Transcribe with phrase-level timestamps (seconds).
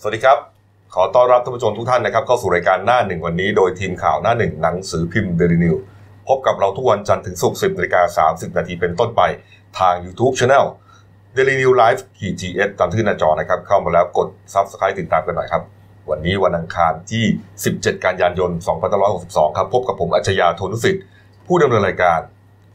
[0.00, 0.38] สวัสดีครับ
[0.94, 5.74] ขอต้อนรับท่านผู้ชมทุกท่านนะครับเข้าสู่รายการหน้าหนึ่งวันนี้โดยทีมข่าวหน้าหนึ่งหนังสือพิมพ์เดลินิว
[6.28, 9.22] พบกับเราทุกวันจันทร์ถึงศุกร์10นาฬิกา30นาทีเป็นต้นไป
[9.78, 10.64] ทาง YouTube Channel
[11.36, 15.62] Daily New Life ขีจีเอสตามที่หน้าจอนะครับเข้ามาแล้วกด Subscribe ติดตามกันหน่อยครับ
[16.10, 17.24] วันนี้วันอังคารที่
[17.64, 18.50] 17 กันยายน
[19.04, 21.02] 2562 ครับ พบกับผมอัจฉริยะโทนุสิทธิ์
[21.46, 22.20] ผู้ดำเนินรายการ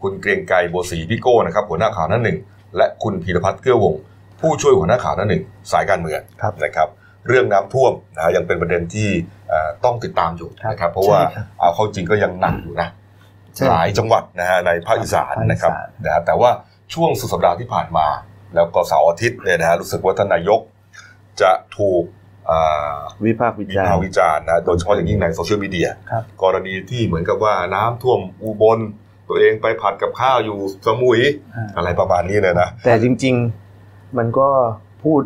[0.02, 2.38] คุณเกรียงไกรโบวศรีพี่โก้นะครับหัวหน้าข่าวหน้าหนึ่ง
[2.78, 4.02] และคุณพีรพัฒน์เกื้อวงศ์
[4.42, 6.90] ผู้ช่วยหัวหน้าข่าวหน้าหนึ่งสายการเมืองครับนะครับ
[7.28, 9.10] เรื่องน้ำท่วมนะฮะยังเป็นประเด็นที่
[9.50, 12.90] เอ่อต้องติดตามอยู่ครับนะครับ เพราะว่าใช่ครับเอาเข้าจริงก็ยังหนักอยู่นะ
[13.56, 15.72] ใช่หลายจังหวัดนะฮะในภาคอีสานภาคอีสานนะครับ
[16.06, 16.50] นะฮะแต่ว่า
[16.94, 18.08] ช่วงสุดสัปดาห์ที่ผ่านมา
[18.56, 20.60] แล้วก็เสาร์อาทิตย์เนี่ยนะฮะรู้สึกว่าท่านนายก
[21.42, 22.04] จะถูก
[22.50, 28.80] อ่าวิพากษ์วิวิจารพากษ์ณ์วิจารณ์นะโดยเฉพาะอย่างยิ่งในโซเชียลมีเดียครับกรณีที่เหมือนกับว่าน้ำท่วมอุบล
[29.30, 31.22] ตัวเองไปผัดกับข้าวอยู่สมุย
[31.56, 33.36] อ่าอะไรประมาณนี้เลยนะ แต่จริง
[33.76, 34.48] ๆ มันก็
[35.04, 35.22] พูด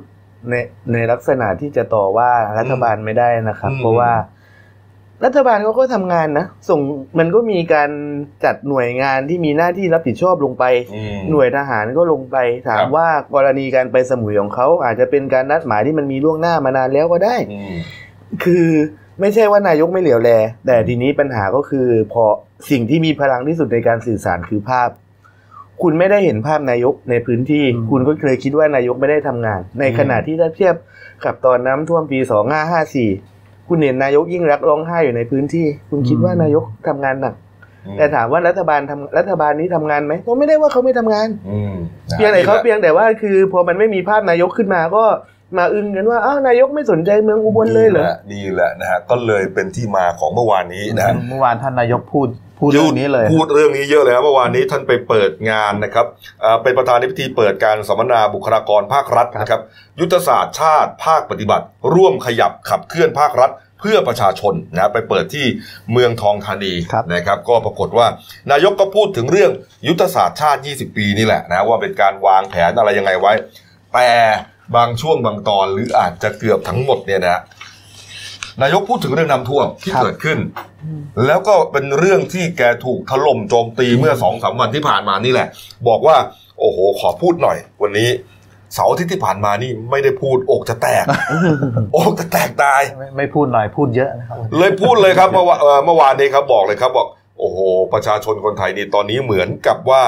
[0.50, 0.56] ใน
[0.94, 4.12] ในลักษณะที่จะต่อว่ารัฐบาลไม่ได้นะครับอืมเพราะว่า
[5.26, 6.80] รัฐบาลเขาก็ทำงานนะส่ง
[7.20, 7.90] มันก็มีการ
[8.46, 10.64] จัดหน่วยงานที่มีหน้าที่รับผิดชอบลงไป
[10.96, 17.78] อืมหน่วยทหารก็ลงไปถาคมรับว่ากรณีการไปสมุยของเขาอาจจะเป็นการนัดหมายที่มันมีล่วงหน้ามานานแล้วก็ได้อืม
[18.44, 18.68] คือ
[19.20, 20.32] ไม่ใช่ว่านายกไม่เหลียวแล
[20.66, 22.24] แต่ทีนี้ปัญหาก็คือพอ
[22.72, 24.90] สิ่งที่มีพลังที่สุดในการสื่อสารคือภาพ
[25.82, 30.76] คุณไม่ได้เห็นภาพนายกในพื้นที่อืมคุณก็เคยคิดว่านายกไม่ได้ทำงาน ในอืมขณะที่ถ้าเทียบ
[31.26, 33.10] กับตอนน้ำท่วมปีสองห้าห้าสี่
[33.68, 37.36] คุณเห็นนายกยิ่งรักษณ์ร้องไห้อยู่ในพื้นที่ คุณคิดว่านายกทำงานหนัก
[37.98, 41.76] แต่ถามว่ารัฐบาลทำรัฐบาลนี้ทำงานไหมก็ไม่ได้ว่าเขาไม่ทำงานอืม
[42.12, 45.04] นะเพียงแต่เขานี่แหละเพียงแต่ว่าคือพอมันไม่มีภาพนายกขึ้นมาก็
[45.58, 52.28] มาอึ้งกันว่าอ้าวนายกไม่สนใจเมืองอุบลเลยเหรอนี่แหละนี่แหละนะฮะก็เลยเป็นที่มาของเมื่อวานนี้นะฮะเมื่อวานท่านนายกพูด
[52.60, 56.06] พูดเรื่องนี้เลยพูดเรื่องนี้เยอะเลยครับเมื่อวานนี้ท่านไปเปิดงานนะครับ
[56.44, 59.62] อ่าเป็นประธานในพิธีเปิดการสัมมนาบุคลากรภาครัฐนะครับ
[60.00, 65.46] ยุทธศาสตร์ชาติภาคปฏิบัติ ร่วมขยับขับเคลื่อนภาครัฐเพื่อประชาชนนะไปเปิดที่
[65.92, 68.08] เมืองทองธานีครับนะครับ ก็ปรากฏว่า
[68.52, 69.52] นายกก็พูดถึงเรื่อง
[69.88, 73.34] ยุทธศาสตร์ชาติ 20 ปีนี่แหละนะว่าเป็นการวางแผนอะไรยังไงไว้
[73.94, 74.10] แต่
[74.76, 77.42] บางช่วงบางตอนหรืออาจจะเกือบทั้งหมดเนี่ยนะ
[78.62, 80.38] นายกพูดถึงเรื่องน้ำท่วมที่ครับเกิดขึ้น
[81.26, 85.48] แล้วก็เป็นเรื่องที่แกถูกถล่มโจมตีเมื่อสองสามวันที่ผ่านมานี่แหละ
[85.88, 86.16] บอกว่า
[86.60, 88.10] โอ้โห ขอพูดหน่อย วันนี้
[88.74, 91.06] เสาร์อาทิตย์ที่ผ่านมานี่ไม่ได้พูดอกจะแตก
[91.96, 97.08] อกจะแตกตายไม่ไม่พูดหน่อยพูดเยอะนะครับ เลยพูดเลยครับเมื่อวานเอ่อเมื่อวานนี้ครับบอกเลยครับบอก
[97.40, 97.58] โอ้โห
[97.94, 100.04] ประชาชนคนไทยนี่ตอนนี้เหมือนกับว่า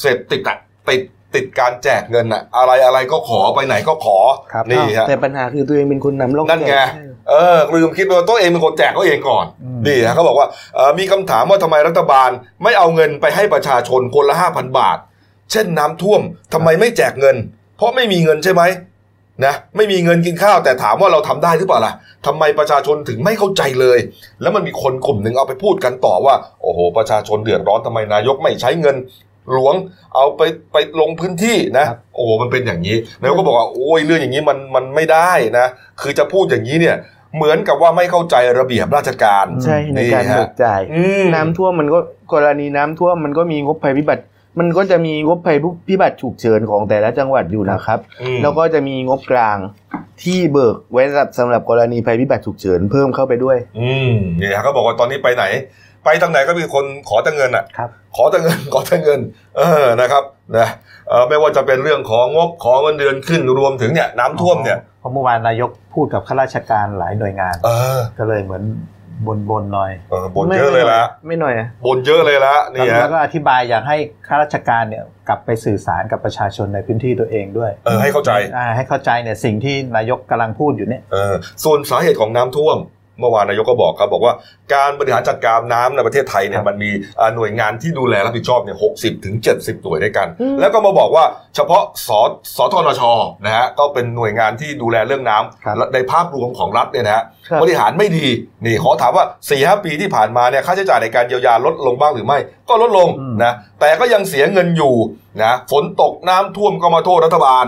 [0.00, 0.58] เสพติดอะ
[0.88, 1.02] ติด
[1.34, 4.18] ติดการแจกเงินอะอะไรอะไรก็ขอไปไหนก็ขอ
[4.52, 6.88] ครับนี่ฮะแต่ปัญหาคือตัวเองเป็นคนนำร่องนั่นไงแจก
[7.30, 12.30] เออลืมคิดว่าตัวเองเป็นคนแจกเขาเองก่อนอืมนี่ฮะเขาบอกว่าเอ่อมีคำถามว่าทำไมรัฐบาล
[12.62, 14.98] ไม่เอาเงินไปให้ประชาชนคนละห้าพันบาท
[15.52, 16.20] เช่นน้ำท่วม
[16.52, 17.36] ทำไมไม่แจกเงิน
[17.76, 18.62] เพราะไม่มีเงินใช่ไหม
[19.44, 21.94] นะไม่มีเงินกินข้าวแต่ถามว่าเราทำได้หรือเปล่าล่ะ
[22.26, 23.98] ทำไมประชาชนถึงไม่เข้าใจเลย
[24.42, 28.96] แล้วมันมีคนกลุ่มหนึ่งเอาไปพูดกันต่อว่า โอ้โห ประชาชนเดือดร้อนทำไมนายกไม่ใช้เงิน
[29.50, 29.74] หลวง
[30.14, 30.42] เอาไป
[30.72, 35.66] ไปลงพื้นที่นะครับโอ้โหมันเป็นอย่างนี้นายกก็บอกว่าโอ้ยเรื่องอย่างนี้มันมันไม่ได้นะ
[36.00, 36.96] คือจะพูดอย่างนี้เนี่ย
[37.36, 41.98] เหมือนกับว่าไม่เข้าใจระเบียบราชการ ใช่ในการฮะเบิกจ่ายอืมน้ำท่วมมันก็
[42.32, 44.22] กรณีน้ำท่วมมันก็มีงบภัยพิบัติ
[44.58, 45.58] มันก็จะมีงบภัย
[45.88, 49.58] พิบัติฉุกเฉินของแต่ละจังหวัดอยู่นะครับอืมแล้วก็จะมีงบกลาง
[50.22, 51.02] ที่เบิกไว้
[51.38, 55.44] สำหรับกรณีภัยพิบัติฉุกเฉินเพิ่มเข้าไปด้วย อืมนี่ฮะเขาบอกว่าตอนนี้ไปไหน
[56.04, 59.20] ไปทางไหนก็มีคนขอแต่เงินอะครับขอแต่เงินขอแต่เงิน
[59.56, 60.22] เออนะครับ
[60.58, 60.68] นะ
[61.08, 68.64] เออไม่ว่าจะเป็นเรื่องของงบขอเงินเดือนขึ้นรวมถึงเนี่ยน้ำท่วมเนี่ยเพราะเมื่อวานนายกพูดกับข้าราชการหลายหน่วยงานเออก็เลยเหมือน
[69.26, 73.96] บนบนๆหน่อยเออบ่นเยอะเลยละไม่หน่อยอะบ่นเยอะเลยละนี่แล้วฮะก็อธิบายอยากให้
[74.26, 81.34] ข้าราชการเนี่ยกลับไปสื่อสารกับประชาชนในพื้นที่ตัวเองด้วยเออให้เข้าใจอ่าให้เข้าใจเนี่ยสิ่งที่นายกกำลังพูดอยู่เนี่ยเออ
[81.64, 82.78] ส่วนสาเหตุของน้ำท่วม
[83.18, 84.34] เมื่อวานนายกก็บอกครับบอกว่า
[84.74, 86.90] การบริหารจัดการน้ำในประเทศไทยเนี่ยครับมันมี
[87.20, 90.28] อ่าหน่วยงานที่ดูแลรับผิดชอบเนี่ยหกสิบถึงเจ็ดสิบหน่วยด้วยกัน
[90.60, 91.24] แล้วก็มาบอกว่า
[91.54, 92.10] เฉพาะส
[92.56, 93.02] สทนช
[93.44, 98.26] นะฮะก็เป็นหน่วยงานที่ดูแลเรื่องน้ำครับและในภาพรวมของรัฐเนี่ยนะฮะครับบริหารไม่ดี
[98.64, 102.38] นี่ขอถามว่า4ีหปีที่ผ่านมาเนี่ยค่าใช้จ่ายในการเยียวยาลดลงบ้างหรือไม่
[102.68, 103.08] ก็ลดลง
[103.44, 104.94] นะแต่ก็ยังเสียเงินอยู่
[105.42, 107.66] นะฝนตกน้ำท่วมก็มาโทษรัฐบาล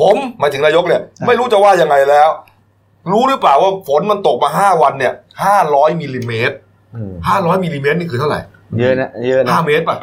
[0.00, 2.28] ผมหมายถึงนายกเนี่ยไม่รู้จะว่ายังไงแล้ว
[3.12, 5.12] รู้หรือเปล่าว่าฝนมันตกมาห้าวันเนี่ย
[5.44, 6.56] ห้าร้อยมิลลิเมตร
[6.94, 8.40] อืมห้าร้อยมิลลิเมตรนี่คือเท่าไหร่
[8.78, 9.96] เยอะนะเยอะนะห้าเมตรป่ะ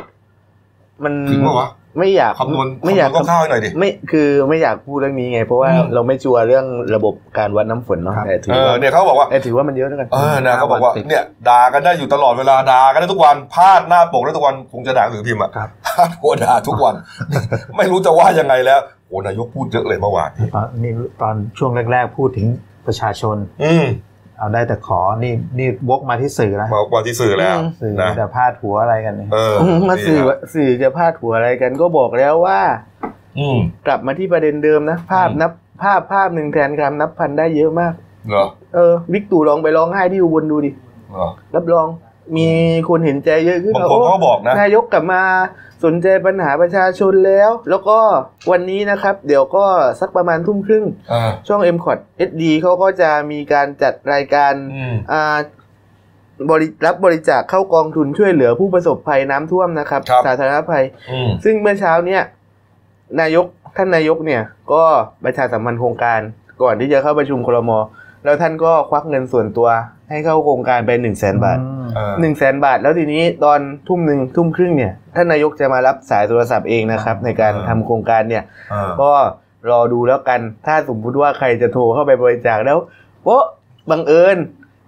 [1.03, 1.69] มันถึงปะวะ
[1.99, 6.65] ไม่อยากคำนวณไม่อยากคำนวณคร่าวๆให้หน่อยดิไม่คือไม่อยากพูดเรื่องนี้ไง เพราะว่าอืมเราไม่ชัวร์เรื่อง
[6.95, 16.95] ระบบการวัดน้ำฝนเนาะครับแต่ถืเอออว่าเนี่ยเขาบอกว่าแต่ถือว่ามันเยอะแล้วกันเออนะเขาบอกว่าติดเนี่ยด่ากันได้อยู่ตลอดเวลาด่ากันได้ทุกวันพาดหน้าปกได้ทุกวันคงจะด่าหรือพิมพ์อะครับพาดหัวด่าทุกวัน
[17.77, 20.91] ไม่รู้จะว่ายังไงแล้วโอ้นายกพูดเยอะเลยเมื่อวานตอนนี่
[21.21, 22.47] ตอนช่วงแรก ๆ พูดถึง
[22.87, 23.85] ประชาชน อืม
[24.37, 29.55] เอาได้แต่ขอนี่นี่วกมาที่สื่อนะมาวันที่สื่อแล้วสื่อนะแต่พาดหัวอะไรกันเนี่ยเออ
[29.89, 32.59] มาสื่อนี่ฮะสื่อจะพาดหัวอะไรกันก็บอกแล้วว่า
[33.39, 33.57] อืม
[33.87, 35.51] กลับมาที่ประเด็นเดิมนะ ภาพอืมนับ
[35.81, 37.93] ภาพภาพหนึ่งแทนคำนับพันได้เยอะมาก
[38.29, 40.71] เหรอเออวิกตู่ลองไปร้องไห้ที่อุบลดูดิ
[41.11, 41.87] เหรอรับรอง
[42.37, 42.47] มี
[42.89, 45.21] คนเห็นใจเยอะขึ้นบางคนเขาก็บอกนะนายกกลับมา
[45.83, 47.99] สนใจปัญหาประชาชนแล้ว แล้วก็
[48.51, 49.65] วันนี้นะครับ เดี๋ยวก็
[49.99, 51.97] สักประมาณทุ่มครึ่งอ่าช่อง m c o t
[52.29, 55.37] SD เขาก็จะมีการจัดรายการอืมอ่า
[56.49, 62.21] บริรับบริจาคเข้ากองทุนช่วยเหลือผู้ประสบภัยน้ำท่วมนะครับครับ สาธารณภัยอืมซึ่งเมื่อเช้าเนี่ย
[63.21, 63.45] นายก
[63.77, 64.41] ท่านนายกเนี่ย
[64.73, 64.83] ก็
[65.23, 66.19] ประชาสัมพันธ์โครงการ
[66.61, 67.71] ก่อนที่จะเข้าประชุมครม
[68.23, 69.69] แล้วท่านก็ควักเงินส่วนตัว
[70.13, 79.11] ให้เข้าโครงการไปหนึ่งแสนบาทอืมเออหนึ่งแสนบาท แล้วทีนี้ตอนทุ่มหนึ่งทุ่มครึ่งเนี่ยท่านนายกจะมารับสายโทรศัพท์เองนะครับ ในการทำโครงการเนี่ยเออก็
[79.71, 82.77] รอดูแล้วกันถ้าสมมุติว่าใครจะโทรเข้าไปบริจาคแล้ว
[83.25, 83.37] โอ้
[83.91, 84.37] บังเอิญ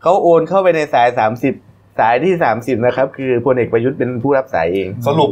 [0.02, 1.08] เขาโอนเข้าไปในสาย
[1.54, 5.30] 30 สายที่ 30 นะครับ คือพลเอกประยุทธ์เป็นผู้รับสายเอง สรุป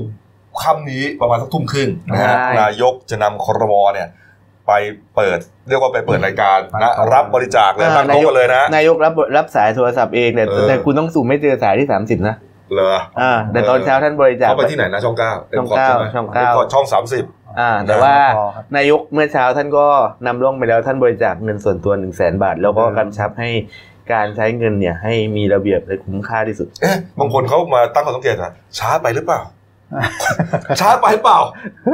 [0.61, 4.07] ค่ำนี้ประมาณสักทุ่มครึ่งนะฮะใช่นายกจะนำครมเนี่ย
[4.67, 4.71] ไป
[5.15, 5.39] เปิด
[5.69, 12.35] เรียกว่าไปเปิดรายการนะรับบริจาคเลยตั้งโต๊ะกันเลยนะนายกรับรับสายโทรศัพท์เองแต่เออแต่คุณต้องสุ่มไม่เจอสายที่30นะ
[12.73, 17.23] เหรออ่าแต่ตอนเช้าท่านบริจาคเขาไปที่ไหนนะช่องเก้าช่องเก้าช่องเก้าช่องสามสิบ
[17.59, 19.85] อ่า แต่ว่าพอครับนายกเมื่อเช้าท่านก็
[20.27, 23.49] นำร่องไปแล้วท่านบริจาคเงินส่วนตัว1 0 0 0 0แสนบาท แล้วก็กำชับให้
[24.13, 29.39] การใช้เงินเนี่ยให้มีระเบียบและคุ้มค่าที่สุด เอ๊ะ บางคนเขามาตั้งข้อสังเกตว่าช้าไปหรือเปล่า
[30.79, 31.39] ช้าไปเปล่า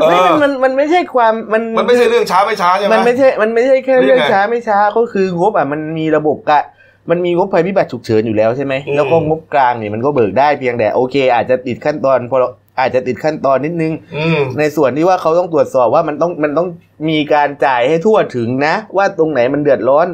[0.01, 6.61] เอไม่อมันมันมันไม่ใช่ความมันมันไม่ใช่เรื่องช้าไม่ช้าใช่ไหมมันไม่ใช่มันไม่ใช่แค่หรือเรื่องไงช้าไม่ช้าก็คืองบอะมันมีระบบกะ
[7.09, 12.37] มันมีงบภัยพิบัติฉุกเฉินอยู่แล้วใช่ไหมอืมแล้วก็งบกลางเนี่ยมันก็เบิกได้เพียงแต่โอเค อาจจะติดขั้นตอนพอ
[12.79, 16.67] อาจจะติดขั้นตอนนิดนึงอืมในส่วนที่ว่าเขาต้องตรวจสอบว่ามันต้องมันต้อง
[17.09, 20.07] มีการจ่ายให้ทั่วถึงนะ ว่าตรงไหนมันเดือดร้อน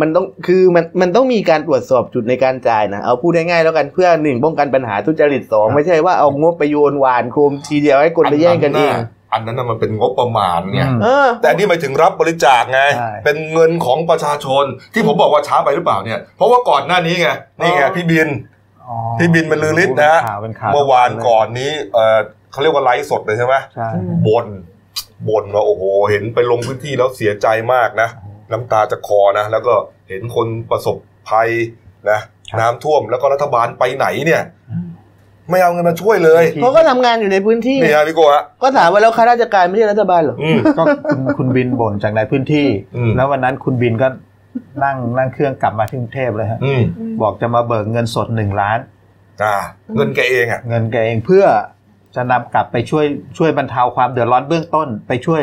[0.00, 8.92] มันต้องคือมันมันต้องมีการตรวจสอบจุดในการจ่ายนะเอาพูดง่ายๆแล้วกันเพื่อหนึ่งป้องกันปัญหาทุจริตสองไม่ใช่ว่าเอางบไปโยนหวานโคมทีเดียวให้คนไปแย่งกันเอง
[9.32, 14.64] อันนั้นน่ะมันเป็นงบประมาณไงอืมเออแต่อันนี่หมายถึงรับบริจาคไงใช่เป็นเงินของประชาชน
[14.94, 17.28] ที่ผมบอกว่าช้าไปหรือเปล่าเนี่ย เพราะว่าก่อนหน้านี้ไง
[17.60, 18.28] นี่ไงอ๋อพี่บิน
[18.88, 22.18] อ๋อพี่บินบรรลือฤทธิ์นะเป็ข่าวเป็นข่าวเมื่อวานก่อนนี้เออ
[22.52, 23.88] เขาเรียกว่าไลฟ์สดเลยใช่ไหมใช่
[24.28, 24.46] บน
[25.28, 28.08] บนว่าโอ้โห เห็นไปลงพื้นที่แล้วเสียใจมากนะ
[28.52, 29.74] น้ำตาจะคอนะแล้วก็
[30.08, 30.96] เห็นคนประสบ
[31.28, 31.48] ภัย
[32.10, 32.20] นะ
[32.60, 34.42] น้ำท่วมแล้วก็รัฐบาลไปไหนเนี่ย
[35.50, 44.08] ไม่เอาเงินมาช่วยเลยเขาก็ทำงานอยู่ในพื้นที่นี่ฮะพี่โกฮะก็ถามว่าแล้วข้าราชการไม่ใช่รัฐบาลเหรออืมก็คุณคุณบินบ่นจากในพื้นที่อืมแล้ววันนั้นคุณบินก็
[44.84, 46.82] นั่งนั่งเครื่องกลับมาที่กรุงเทพเลยฮะอืม
[47.22, 48.78] บอกจะมาเบิกเงินสดหนึ่งล้าน
[49.42, 49.56] อ่า
[49.96, 51.44] เงินแกเองอะ เงินแกเองเพื่อ
[52.16, 53.04] จะนำกลับไปช่วย
[53.38, 55.42] ช่วยบรรเทาความเดือดร้อนเบื้องต้น ไปช่วย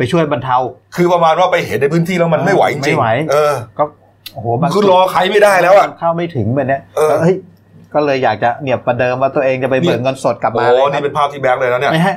[0.00, 0.58] ไปช่วยบรรเทา
[0.96, 3.84] คือประมาณว่าไปเห็นในพื้นที่แล้วมันไม่ไหวจริงๆไม่ไหวเออก็
[4.32, 7.36] โอ้โหบางคือรอใครไม่ได้แล้วอะเข้าไม่ถึงแบบเนี้ยเออเฮ้ย
[7.94, 12.16] ก็เลยอยากจะเนี่ยประเดิมว่าตัวเองจะไปเบิกเงินสดกลับโอ้มาเลยครันี่บเป็นภาพที่แบงค์เลยนะเนี่ยไม่ฮะ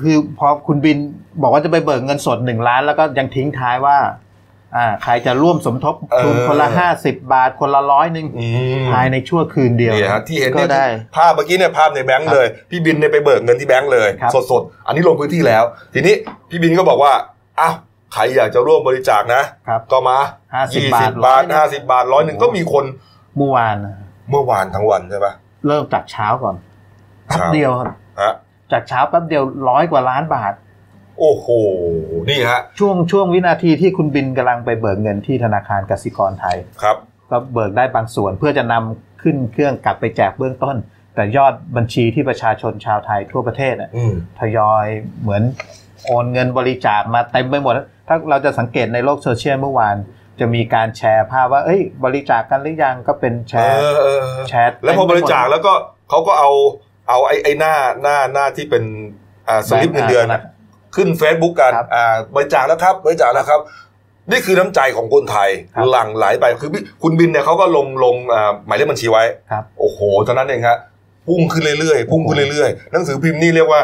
[0.00, 0.98] คือพอคุณบิน
[1.42, 3.96] บอกว่าจะไปเบิกเงินสดหนึ่งล้านแล้วก็ยังทิ้งท้ายว่า
[4.76, 5.94] อ่าใครจะร่วมสมทบ
[6.24, 8.46] ทุนเออคนละห้าสิบบาทคนละร้อยหนึ่งอื
[8.82, 10.86] มภายในชั่วคืนเดียวนี่ฮะที่เห็นก็เนี่ยได้
[11.16, 15.64] ภาพเมื่อกี้เนี่ยภาพในแบงค์เลย พี่บินเนี่ยไปเบิกเงินที่แบงค์เลยครับสดๆ อันนี้ลงพื้นที่แล้ว
[15.94, 16.14] ทีนี้
[16.50, 17.12] พี่บินก็บอกว่า
[17.60, 17.74] อ้าว
[18.14, 20.18] ใครอยากจะร่วมบริจาคนะครับก็มา
[20.52, 22.84] 50ยี่บาสิทบบาท100ห้าสิบบาทร้อยหนึ่งก็มีคน
[23.36, 23.76] เมื่อวาน
[24.30, 25.32] เมื่อวานทั้งวันใช่ปะ
[25.66, 26.56] เริ่มจากเช้าก่อน
[27.26, 28.32] แป๊บเช้าเดียวครับฮะ
[28.72, 30.52] จากเช้าแป๊บเดียวร้อยกว่าล้านบาท
[31.18, 31.46] โอ้โห
[32.30, 36.96] นี่ฮะ ช่วงช่วงวินาทีที่คุณบินกำลังไปเบิกเงินที่ธนาคารกสิกรไทย ครับ
[37.30, 40.76] ก็เบิกได้บางส่วนเพื่อจะนำขึ้นเครื่องกลับไปแจกเบื้องต้น
[41.14, 44.86] แต่ยอดบัญชีที่ประชาชนชาวไทยทั่วประเทศน่ะอืมทยอย
[45.22, 45.42] เหมือน
[46.06, 47.74] โอนเงินบริจาคมาเต็มไปหมด
[48.08, 49.96] ถ้าเราจะสังเกตในโลกโซเชียลเมื่อวาน
[50.40, 55.72] จะมีการแชร์ภาพว่า เอ้ย บริจาคกันหรือยังก็เป็นแชร์เออเออเออแชร์แล้วพอบริจาคแล้วก็
[56.10, 56.50] เขาก็เอา
[57.08, 58.84] เอาไอ้ไอ้หน้าหน้าหน้าที่เป็น
[59.48, 60.42] อ่าสลิปเงินเดือนน่ะ
[60.96, 63.60] ขึ้น Facebook กันครับอ่าบริจาคแล้วครับบริจาคแล้วครับ
[64.30, 70.78] นี่คือน้ำใจของคนไทยครับหลั่งไหลไปคือพี่คุณบิณฑ์เนี่ยเขาก็ลงลงอ่าหมายเลขบัญชีไว้ครับ โอ้โหตอนนั้นเองครับ
[71.26, 73.80] พุ่งขึ้นเรื่อยๆพุ่งขึ้นเรื่อยๆหนังสือพิมพ์นี่เรียกว่า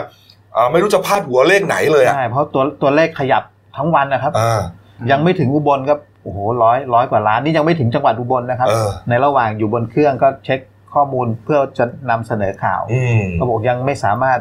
[0.57, 3.43] อ่าไม่รู้จะพาดหัวเลขไหนเลยอะใช่เพราะตัวตัวเลขขยับ
[3.77, 4.61] ทั้งวันนะครับ อ่า
[5.11, 10.61] ยังไม่ถึงอุบลครับโอ้โหร้อยร้อยกว่าล้านนี่ยังไม่ถึงจังหวัดอุบลนะครับ เออ ในระหว่างอยู่บนเครื่องก็เช็ค
[10.95, 14.39] ข้อมูลเพื่อจะนำเสนอข่าวอืมเขาบอกยังไม่สามารถ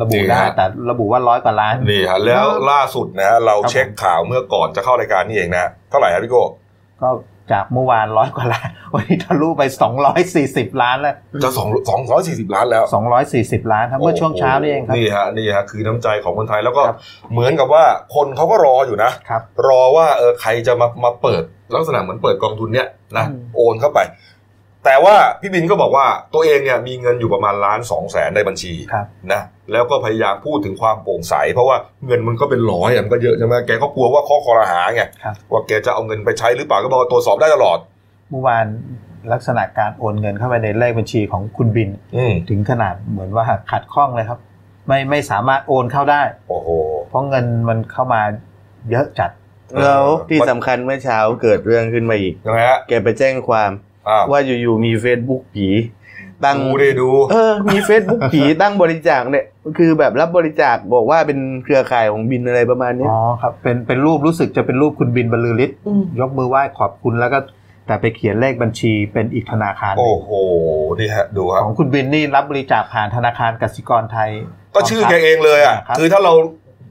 [0.00, 6.42] ระบุนี่ได้ฮะแต่ระบุว่าร้อยกว่าล้านนี่ฮะแล้วล่าสุดนะฮะเราครับเช็คข่าวเมื่อก่อนจะเข้ารายการนี่เองนะเท่าไหร่ครับพี่โก้
[7.02, 7.08] ก็
[7.52, 9.62] จากเมื่อวานร้อยกว่าล้านวันนี้ทะลุไป
[10.22, 12.84] 240 ล้านแล้วจะสองสองร้อยสี่สิบล้านแล้ว
[13.26, 16.98] 240 ล้านครับเมื่อช่วงเช้านี่เองครับนี่ฮะนี่ฮะคือน้ำใจของคนไทยแล้วก็ครับ
[17.32, 17.84] เหมือนกับว่า
[18.14, 21.42] คนเขาก็รออยู่นะครับรอว่าเออใครจะมามาเปิด
[21.74, 22.88] ลักษณะเหมือนเปิดกองทุนเนี้ย
[23.18, 23.98] นะอืมโอนเข้าไป
[24.86, 31.76] แต่ว่าพี่บินก็บอกว่าตัวเองเนี่ยมีเงินอยู่ประมาณล้านสองแสนในบัญชีครับนะแล้วก็พยายามพูดถึงความโปร่งใส เพราะว่า
[32.06, 37.78] เงินมันก็เป็นร้อยอะมันก็เยอะใช่ไหมแกก็กลัวว่าข้อคอรหาไงครับว่าแกจะเอาเงินไปใช้หรือเปล่าก็บอกว่าตรวจสอบได้ตลอด
[38.30, 38.66] เมื่อวาน
[39.32, 44.38] ลักษณะการโอนเงินเข้าไปในเลขบัญชีของคุณบินอืมถึงขนาดเหมือนว่าขัดข้องเลยครับ
[44.88, 46.68] ไม่ไม่สามารถโอนเข้าได้ โอ้โห
[47.08, 48.20] เพราะเงินมันเข้ามา
[48.90, 49.30] เยอะจัด
[49.82, 53.85] แล้วที่สำคัญเมื่อเช้าเกิดเรื่องขึ้นมาอีกยังไงฮะแกไปแจ้งความอ้า
[54.18, 55.68] วว่าอยู่ๆมี Facebook ผี
[56.44, 59.44] ตั้งดูดิดู เออ มี Facebook ผีตั้งบริจาคเนี่ย
[59.78, 67.38] คือแบบรับบริจาคบอกว่าเป็นเครือข่ายของบินอะไรประมาณเนี้ยอ๋อครับ เป็นเป็นรูปรู้สึกจะเป็นรูปคุณบินบรรลือฤทธิ์มยกมือไหว้ขอบคุณแล้วก็
[67.86, 70.30] แต่ไปเขียนเลขบัญชีเป็นอีกธนาคารหนึ่โอ้งโห
[70.98, 74.30] นี่ฮะดูครับของคุณบินนี่รับบริจาคผ่านธนาคารกสิกรไทย
[74.74, 76.32] ก็ชื่อแกเองเลยอะครับคือถ้าเรา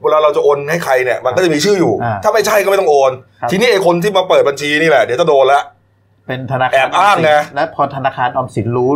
[0.02, 5.60] เวลาเราจะโอนให้ใครเนี่ยมันก็จะมีชื่ออยู่อ่าถ้าไม่ใช่ก็ไม่ต้องโอนครับทีนี้ไอ้คนที่มาเปิดบัญชีนี่แหละเดี๋ยวจะโดนละ
[6.26, 8.90] เป็นธนาคารแอบอ้างไงและพอธนาคารออมสินรู้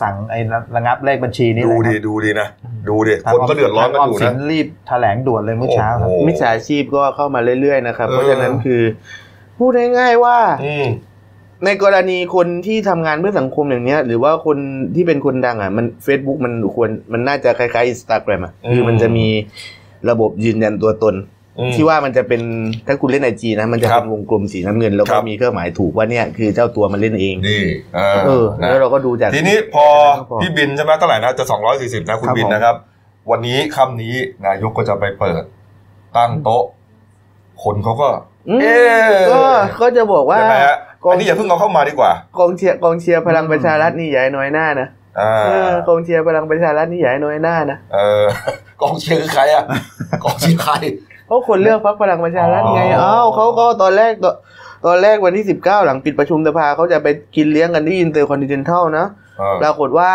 [0.00, 0.38] สั่งไอ้
[0.76, 2.48] ระงับเลขบัญชีนี้ดูเลยดีครับดูดีนะ
[2.88, 8.82] ดูดิทางคนก็เดือดร้อนกันทางอยู่ออมสินะนรีบแถลงด่วนเลยเมื่อเช้าครับโอ้โหมิจฉาชีพก็เข้ามาเรื่อยๆนะครับเออเพราะฉะนั้นคือ
[9.58, 10.86] พูดง่ายๆว่าอืม
[11.64, 14.58] ในกรณีคนที่ทำงานเพื่อสังคมอย่างเนี้ย หรือว่าคน
[14.94, 19.26] ที่เป็นคนดังอะมัน Facebook มันควรมันน่าจะคล้ายๆ Instagram อะคือมันจะมี
[20.10, 21.37] ระบบยืนยันตัวตนอืม
[21.74, 22.42] ที่ว่ามันจะเป็น
[22.86, 27.62] ถ้าคุณเล่นไอจีนะมันจะครัเป็บนวงกลมสีน้ำเงิน แล้วคก็รับมีเครื่องหมายถูกว่าเนี่ยคือเจ้าตัวมันเล่นเองนี่
[27.96, 29.86] เออเออนะแล้วเราก็ดูจากทีนี้พอ
[30.28, 31.44] พอพี่บินใช่ไหมเท่าไหร่นะจะ
[31.76, 32.76] 240 นะคุณครับบินผมนะครับ
[33.30, 34.14] วันนี้ค่ำนี้
[34.46, 35.42] นายกก็จะไปเปิด
[36.16, 36.64] ตั้งโต๊ะ
[37.64, 38.08] คนเขาก็
[38.48, 39.42] อืมเอ๊ะก็
[39.80, 44.88] ก็จะบอกว่ายังไงฮะกองอันนี้อย่าเพิ่งเอาเข้ามาดีกว่ากองเชียร์กองเชียร์พลังประชารัฐนี่อย่าให้น้อยหน้านะ
[45.20, 48.24] อ่าเออกองเชียร์พลังประชารัฐนี่อย่าให้น้อยหน้านะเออ
[48.82, 49.64] กองเชียร์คือใครอะ
[50.24, 50.74] กองเชียร์ใคร
[51.28, 54.34] เพราะคนเลือกพรรคพลังประชารัฐไงอ๋อเอ้าเขาก็ตอนแรกตอน
[54.86, 59.06] ตอนแรกวันที่สิบเก้าหลังปิดประชุมสภาเขาจะไปกินเลี้ยงกันที่อินเตอร์คอนติเนนทัลนะ
[59.38, 60.10] เออปรากฏว่า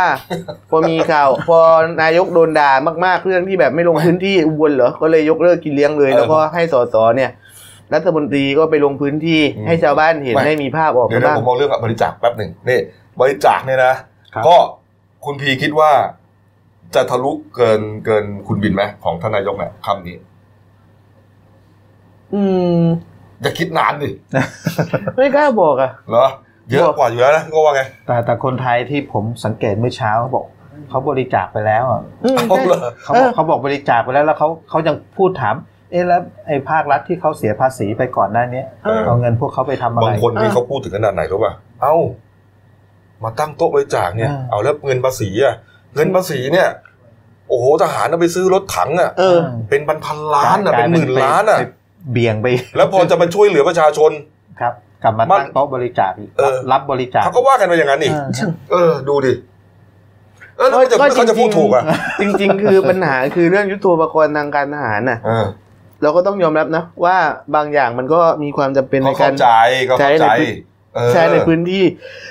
[0.70, 1.60] พอมีข่าว พอ
[2.02, 2.72] นายกโดนด่า
[3.06, 7.32] มากๆเรื่องที่แบบไม่ลงพื้นที่อุบลเหรอก็เลยยกเลิกกินเลี้ยงเลย แล้วก็ให้สสเนี่ย
[7.94, 12.80] รัฐมนตรีก็ไปลงพื้นที่ให้ชาวบ้านเห็นให้มีภาพออกเดี๋ยมาวเดี๋ยวบ้างผมมองเรื่องบริจาคแป๊บหนึ่งนี่
[13.20, 13.94] บริจาคเนี่ยนะ
[14.34, 14.56] ครับก็
[15.26, 15.92] คุณพีคิดว่า
[16.96, 20.16] จะทะลุเกินเกินคุณบิณฑ์ไหมของท่านนายกเนี่ยคำนี้
[22.34, 22.42] อื
[22.78, 22.82] ม
[23.42, 24.10] อย่าคิดนานดิ
[25.16, 26.28] ไม่กล้าบอกอะเหรอ
[26.70, 30.46] เยอะกว่าอยู่แล้วนะก็ว่าไงแต่แต่คนไทยที่ผมสังเกตเมื่อเช้าเขาบอก
[30.90, 35.56] เขาบริจาคไปแล้วอะอืมเอาเหรอเขาบอกเขาบอกบริจาคไปแล้วแล้วเขาเขายังพูดถาม
[35.92, 41.96] เอ๊ะแล้วไอ้ภาครัฐที่เขาเสียภาษีไปก่อนหน้านี้เออเอาเงินพวกเขาไปทำอะไรบางคนนี่เขาพูดถึงขนาดไหนรู้ป่ะเอ้า
[43.24, 45.56] มาตั้งโต๊ะบริจาคเนี่ยอ่าเอาแล้วเงินภาษีอะ
[45.96, 46.70] เงินภาษีเนี่ย
[47.50, 51.64] โอ้โหทหารเอาไปซื้อรถถังอะเออเป็นพันพันๆล้านอะเป็นหมื่นล้านอะไป
[52.12, 54.12] เบี่ยงไป แล้วพอจะมาช่วยเหลือประชาชน
[54.62, 58.18] ครับ กลับมามันตั้งโต๊ะบริจาคเออรับบริจาคเขาก็ว่ากันไปอย่างนั้นนี่เอ
[58.50, 59.34] อเออ ดูดิ
[60.58, 61.84] เออแล้วมันจะก็เขาจะพูดถูกอะ
[62.22, 65.46] จริง ๆ คือปัญหาคือเรื่องยุทโธปกรณ์ทางการทหารน่ะเออ
[66.02, 67.18] เราก็ต้องยอมรับนะ ว่า
[67.56, 69.48] บางอย่างมันก็มีความจำเป็นในเขากาเข้ารใจ
[69.88, 70.73] เขาเข้าใจใช้ในพื้นเออ
[71.14, 71.84] ใช้ในพื้นที่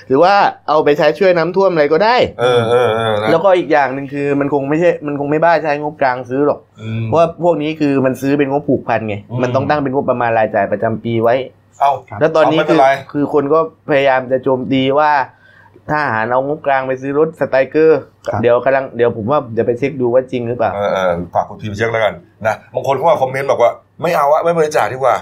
[0.09, 0.35] หรือว่า
[0.69, 11.35] เอาไปใช้ช่วยน้ำท่วมอะไรก็ได้ เออเออเออนะแล้วก็อีกอย่างหนึ่งคือมันคงไม่ใช่ มันคงไม่บ้าใช้งบกลางซื้อหรอกอืมเพราะว่าพวกนี้คือมันซื้อเป็นงบผูกพันไงอืมมันต้องตั้งเป็นงบประมาณรายจ่ายประจำปีไว้
[11.81, 13.59] เอาครับแล้วตอนนี้เอาไม่เป็คืนอไรคือคนก็
[13.91, 15.11] พยายามจะโจมตีว่า
[15.91, 22.15] ทหารเอางบกลางไปซื้อรถสไตรเกอร์ครับเดี๋ยวกำลังเดี๋ยวผมว่าเดี๋ยวไปเช็คดูว่าจริงหรือเปล่าเออเออฝากคุณทีมเช็คแล้วกัน
[22.47, 23.71] นะบางคนเขาว่าคอมเมนต์บอกว่า
[24.03, 25.19] ไม่เอาอะไม่บริจาคดีกว่าก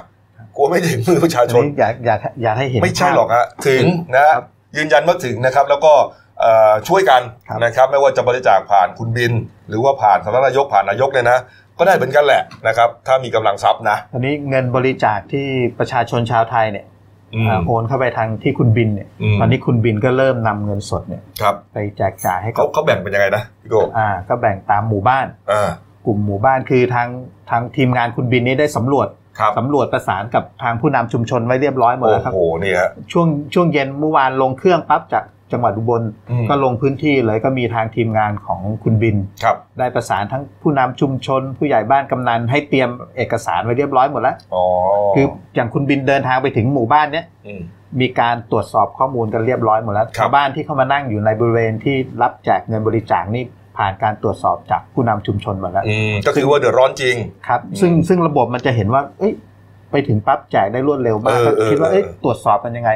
[0.61, 3.83] ลัวไม่ถึงมือประชาอันชนนี้อยากอยากอยากให้เห็นไม่ใช่ภาพหรอกฮะถึง
[4.15, 4.37] นะฮะ
[4.77, 5.93] ยืนยันว่าถึงนะครับ แล้วก็
[6.41, 9.33] เอ่อช่วยกันครับนะครับ ไม่ว่าจะบริจาคผ่านคุณบิน
[9.69, 11.39] หรือว่าผ่านสำนักนายกผ่านนายกเนี่ยนะ
[11.79, 15.47] ก็ได้เหมือนกันแหละนะครับ ถ้ามีกำลังทรัพย์นะตอนนี้เงินบริจาคที่
[15.79, 16.87] ประชาชนชาวไทยเนี่ย
[17.35, 25.71] อืมอ่าโอนเข้าไปทางที่คุณบินเนี่ยอืมตอนนี้คุณบินก็เริ่มนำเงินสดเนี่ยครับไปแจกจ่ายให้กัเขาบเขาแบ่งเป็นยังไงนะพี่โกอ่า ก็แบ่งตามหมู่บ้านอ่า
[26.07, 27.09] กลุ่มหมู่บ้านคือทาง
[27.51, 29.20] ทางทีมงานคุณบินนี่ได้สำรวจครับ
[29.59, 44.65] สำรวจประสานกับทางผู้นำชุมชนไว้เรียบร้อยหมดโอ้แล้วครับโหนี่ฮะช่วงช่วงเย็นเมื่อวานลงเครื่องปั๊บจากจังหวัดอุบลอืมก็ลงพื้นที่เลยก็มีทางทีมงานของคุณบินครับได้ประสานทั้งผู้นำชุมชน ผู้ใหญ่บ้านกำนันให้เตรียมเอกสารไว้เรียบร้อยหมดแล้วอ๋อ
[45.15, 47.27] คืออย่างคุณบินเดินทางไปถึงหมู่บ้านเนี้ย
[47.61, 47.63] ม
[48.01, 53.45] มีการตรวจสอบข้อมูลกันเรียบร้อยหมดแล้วครับชาวบ้านที่เข้ามานั่งอยู่ในบริเวณที่รับแจกเงินบริจาคนี่
[53.77, 57.17] ผ่านการตรวจสอบจากผู้นำชุมชนหมดแล้วอืมก็คือว่าเดือดร้อนจริง
[57.49, 59.33] ครับอืมซึ่งซึ่งระบบมันจะเห็นว่าเอ้ย
[59.91, 62.91] ไปถึงปั๊บแจกได้รวดเร็วมากเออก็เออคิดว่าเอ้ยเออตรวจสอบกันยังไง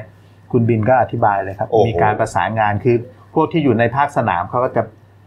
[0.53, 2.97] คุณบินก็อธิบายเลยครับโอ้โหมีการประสานงานคือ
[3.35, 4.83] พวกที่อยู่ในภาคสนามเขาก็จะ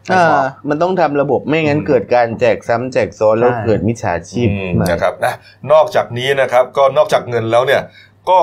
[0.05, 5.33] ไปอ่าบอกมันต้องทำระบบไม่งั้นอืมเกิดการแจกซ้ำแจกซ้อนแล้วใช่เกิดมิจฉาชีพอืมมานะครับนะ
[5.71, 7.81] นอกจากนี้นะครับก็นอกจากเงินแล้วเนี่ย
[8.29, 8.39] ก็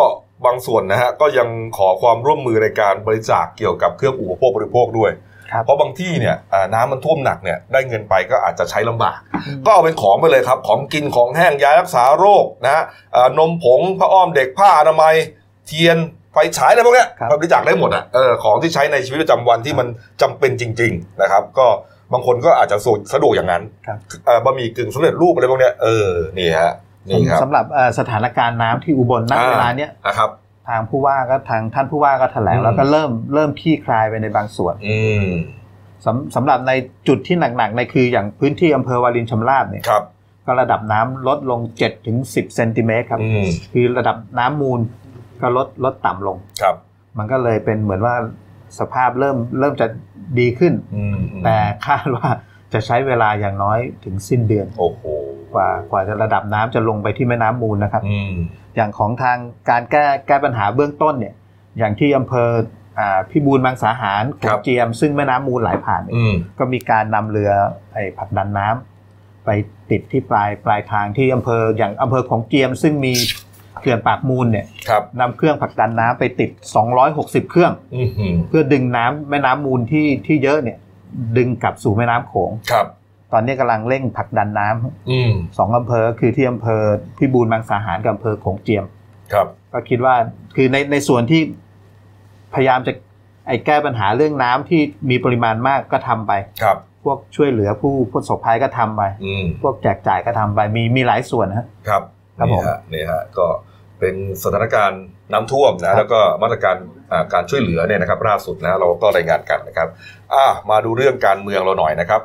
[0.46, 9.18] บางส่วนนะฮะก็ยังขอความร่วมมือในการบริจาคเกี่ยวกับเครื่องอุปโภคบริโภคด้วยครับ เพราะบางที่เนี่ยอ่าน้ำมันท่วมหนักเนี่ยได้เงินไปก็อาจจะใช้ลำบาก
[9.66, 12.84] ก็เอาเป็นของไปเลยครับ ของกินของแห้งยารักษาโรคนะฮะ
[13.16, 15.14] อ่านมผงผ้าอ้อมเด็กผ้าอนามัย
[15.66, 15.98] เทียน
[16.32, 19.86] ไฟฉายอะไรพวกเนี้ยครับบริจาคได้หมดอะเออของที่ใช้ในชีวิตประจำวันที่มัน
[20.22, 21.66] จำเป็นจริง ๆนะครับ ก็
[22.12, 22.76] บางคนก็อาจจะ
[23.12, 26.08] สะดวกอย่างนั้นครับเอ่อบะหมี่กึ่งสำเร็จรูปอะไรพวกเนี้ยเออ
[26.38, 26.72] นี่ฮะ
[27.08, 30.30] นี่ครับสำหรับเอ่อสถานการณ์น้ำที่อุบลณอ่าเวลาเนี้ยนะครับ
[30.68, 35.26] ทางผู้ว่าก็ทางท่านผู้ว่าก็แถลงอืมแล้วก็เริ่มเริ่มคลี่คลายไปในบางส่วนอืม
[36.04, 36.72] สำสำหรับใน
[37.08, 40.04] จุดที่หนักๆในคืออย่างพื้นที่อำเภอวารินชำราบเนี่ยครับ
[40.46, 44.80] ก็ระดับน้ำลดลง7ถึง10เซนติเมตรครับอืมคือระดับน้ำมูล
[45.40, 46.76] ก็ลดลดต่ำลงครับ
[47.18, 48.14] มันก็เลยเป็นเหมือนว่า
[48.78, 49.86] สภาพเริ่มเริ่มจะ
[50.38, 51.56] ดีขึ้นอืมแต่
[51.86, 52.28] คาดว่า
[52.74, 55.02] จะใช้เวลาอย่างน้อยถึงสิ้นเดือนโอ้โห
[55.54, 58.32] กว่ากว่าจะระดับน้ำจะลงไปที่แม่น้ำมูลนะครับอืม
[58.76, 59.38] อย่างของทาง
[59.70, 61.34] การแก้แก้ปัญหาเบื้องต้นเนี่ย
[61.78, 62.50] อย่างที่อำเภอ
[62.98, 67.50] อ่าพิบูลมังสาหารขครังบเจียม ซึ่งแม่น้ำมูลไหลผ่านเนี่ยอืมก็มีการนำเรือ
[67.92, 69.50] ไอ้ผลักดันน้ำไป
[69.90, 73.14] ติดที่ปลายปลายทางที่อำเภออย่างอำเภอของเจียม ซึ่งมี
[73.80, 76.50] เขื่อนปากมูลเนี่ยครับนำเครื่องผลักดันน้ำไปติด
[77.00, 80.78] 260 เครื่องอืมอืมเพื่อดึงน้ำแม่น้ำมูลที่ที่เยอะเนี่ย
[81.36, 82.86] ดึงกลับสู่แม่น้ำโขงครับ
[83.32, 86.82] ตอนนี้กำลังเร่งผลักดันน้ำอืมสองอำเภอคือที่อำเภอ
[87.18, 88.84] พิบูลมังสาหารกับอำเภอโขงเจียม
[89.32, 90.14] ครับ ก็คิดว่า
[90.56, 91.40] คือในในส่วนที่
[92.54, 92.92] พยายามจะ
[93.48, 94.80] ไอ้แก้ปัญหาเรื่องน้ำที่
[95.10, 102.02] มีปริมาณมากก็ทำไปครับ พวกช่วยเหลือผู้ผู้ประสบภัยก็ทำไปอืมพวกแจกจ่ายก็ทำไปมีมีหลายส่วนนะฮะครับ
[102.38, 103.46] ครับนี่ผมฮะนี่ฮะก็
[103.98, 105.02] เป็นสถานการณ์
[105.32, 109.88] น้ำท่วมครันะบแล้วก็มาตรการอ่า การช่วยเหลือเนี่ยนะครับล่าสุดนะเราก็รายงานกันนะครับ
[110.70, 112.22] มาดูเรื่องการเมืองเราหน่อยนะครับ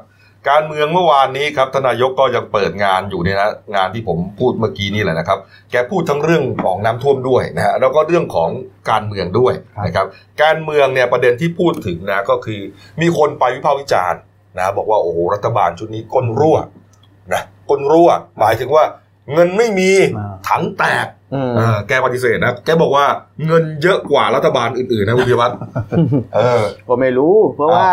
[0.50, 5.40] การเมืองเมื่อวานนี้ครับทนายกก็ยังเปิดงานอยู่เนี่ยนะงานที่ผมพูดเมื่อกี้นี่แหละนะครับ
[5.72, 8.50] แกพูดทั้งเรื่องของน้ำท่วมด้วยนะฮะแล้วก็เรื่องของ
[8.90, 9.54] การเมืองด้วย
[9.86, 10.06] นะครับ
[10.44, 12.62] การเมืองเนี่ยประเด็นที่พูดถึงนะก็คือ
[13.02, 14.20] มีคนไปวิพากษ์วิจารณ์
[14.58, 16.58] นะบอกว่าโอ้โหรัฐบาลชุดนี้ก้นรั่ว
[17.34, 18.10] นะก้นรั่ว
[18.40, 18.84] หมายถึงว่า
[19.34, 23.06] เงินไม่มีอ่าถังแตกอืมอ่าแกปฏิเสธนะ แกบอกว่า
[23.48, 25.54] เงินเยอะกว่ารัฐบาลอื่นๆนะคุณพิวัตร
[26.36, 27.90] เออก็ไม่รู้ เพราะว่า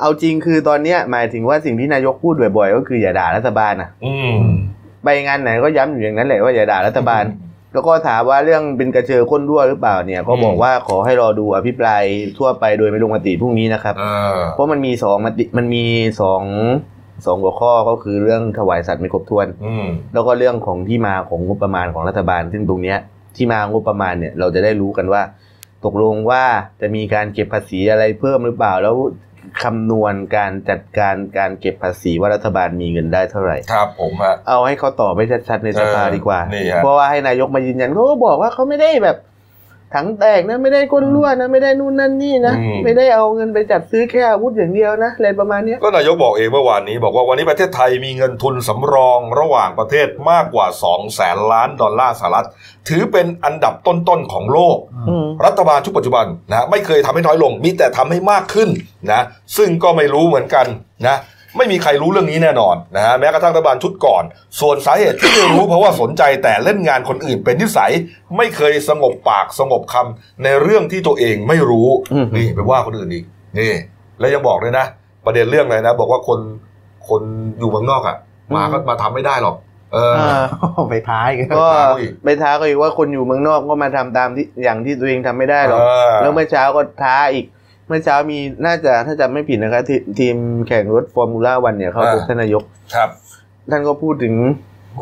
[0.00, 4.32] เอาจริงคือตอนเนี้ยหมายถึงว่าสิ่งที่นายกพูดบ่อยๆ ก็คืออย่าด่ารัฐบาลนะอืม
[5.04, 7.24] ไปงานไหนก็ย้ำอยู่อย่างนั้นแหละว่าอย่าด่ารัฐบาล
[7.72, 12.02] แล้วก็ถามว่าเรื่องเป็นกระเชอก้นรั่วหรือเปล่าเนี่ย ก็บอกว่าขอให้รอดูอภิปราย
[12.38, 15.84] ทั่วไปโดยไม่ลงมติพรุ่งนี้นะครับเออเพราะมันมีสองมติมันมี
[16.20, 16.42] สอง
[17.26, 22.98] สองหัวข้อก็คือเรื่องถวายสัตว์ไม่ครบถ้วนอืมแล้วก็เรื่องของที่มาของงบประมาณของรัฐบาล ซึ่งตรงเนี้ย
[23.36, 25.22] ที่มางบประมาณเนี่ยเราจะได้รู้กันว่า
[25.84, 26.44] ตกลงว่า
[26.80, 28.96] จะมีการเก็บภาษีอะไรเพิ่มหรือเปล่าแล้ว
[29.62, 39.16] คำนวณการจัดการการเก็บภาษีว่ารัฐบาลมีเงินได้เท่าไหร่ ครับผมฮะเอาให้เขาตอบไปชัดๆในสภาเออดีกว่านี่ฮะเพราะว่าให้นายกมายืนยันเขาก็บอกว่าเขาไม่ได้แบบ
[39.94, 52.46] ถังแตกนะไม่ได้ก้นรั่วนะไม่ได้นู่นนั่นนี่นะอืมไม่ได้เอาเงินไปจัดซื้อแค่อาวุธอย่างเดียวนะอะไรประมาณเนี้ยก็นายกบอกเองเมื่อวานนี้ บอกว่าวันนี้ประเทศไทยมีเงินทุนสำรองระหว่างประเทศมากกว่า2แสนล้านดอลลาร์สหรัฐ
[52.88, 54.76] ถือเป็นอันดับต้นๆของโลก
[55.08, 58.68] อืมรัฐบาลชุดปัจจุบันนะไม่เคยทำให้น้อยลง มีแต่ทำให้มากขึ้น
[59.12, 59.22] นะ
[59.56, 60.66] ซึ่งก็ไม่รู้เหมือนกัน
[61.08, 61.16] นะ
[61.56, 64.22] ไม่มีใครรู้เรื่องนี้แน่นอนนะฮะแม้กระทั่งรัฐบาลชุดก่อน
[64.60, 67.92] ส่วนสาเหตุที่ไม่รู้เพราะว่าสนใจแต่เล่นงานคนอื่นเป็นนิสัย
[68.36, 73.24] ไม่เคยสงบปากสงบคำในเรื่องที่ตัวเองไม่รู้อืมนี่ไปว่าคนอื่นอีก
[73.58, 73.72] นี่
[74.20, 74.86] แล้วยังบอกเลยนะ
[75.26, 76.40] ประเด็นเรื่องอะไรนะ บอกว่าคน
[77.08, 77.22] คน
[77.58, 78.16] อยู่เมืองนอกอะ
[78.54, 79.56] มาก็มาทำไม่ได้หรอก
[79.94, 80.44] เอออ่า
[80.90, 87.46] ไปท้ายกันก็ท้าเขาอีกไปท้าก็อีกว่าคนอยู่เมืองนอกก็มาทำตามที่อย่างที่ตัวเองทำไม่ได้หรอกเออแล้วเมื่อเช้าก็ท้าอีก
[87.88, 90.36] เมื่อเช้ามีน่าจะถ้าจำไม่ผิดนะครับทีทีม
[90.68, 92.62] แข่งรถฟอร์มูล่าวันเนี่ยเขาพบท่านนายก
[92.94, 93.08] ครับ
[93.70, 94.34] ท่านก็พูดถึง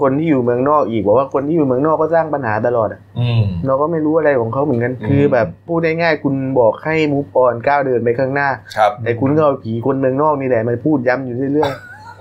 [0.01, 11.73] คนที่อยู่เมืองนอกอีกบอกว่าคนที่อยู่เมืองนอกก็สร้างปัญหาตลอดอะอืมเราก็ไม่รู้อะไรของเขาเหมือนกันอืมคือแบบพูดง่ายๆคุณบอกให้มูฟออนก้าวเดินไปข้างหน้าครับแต่คุณก็เอาผีคนเมืองนอกนี่แหละมาพูดย้ำอยู่เรื่อย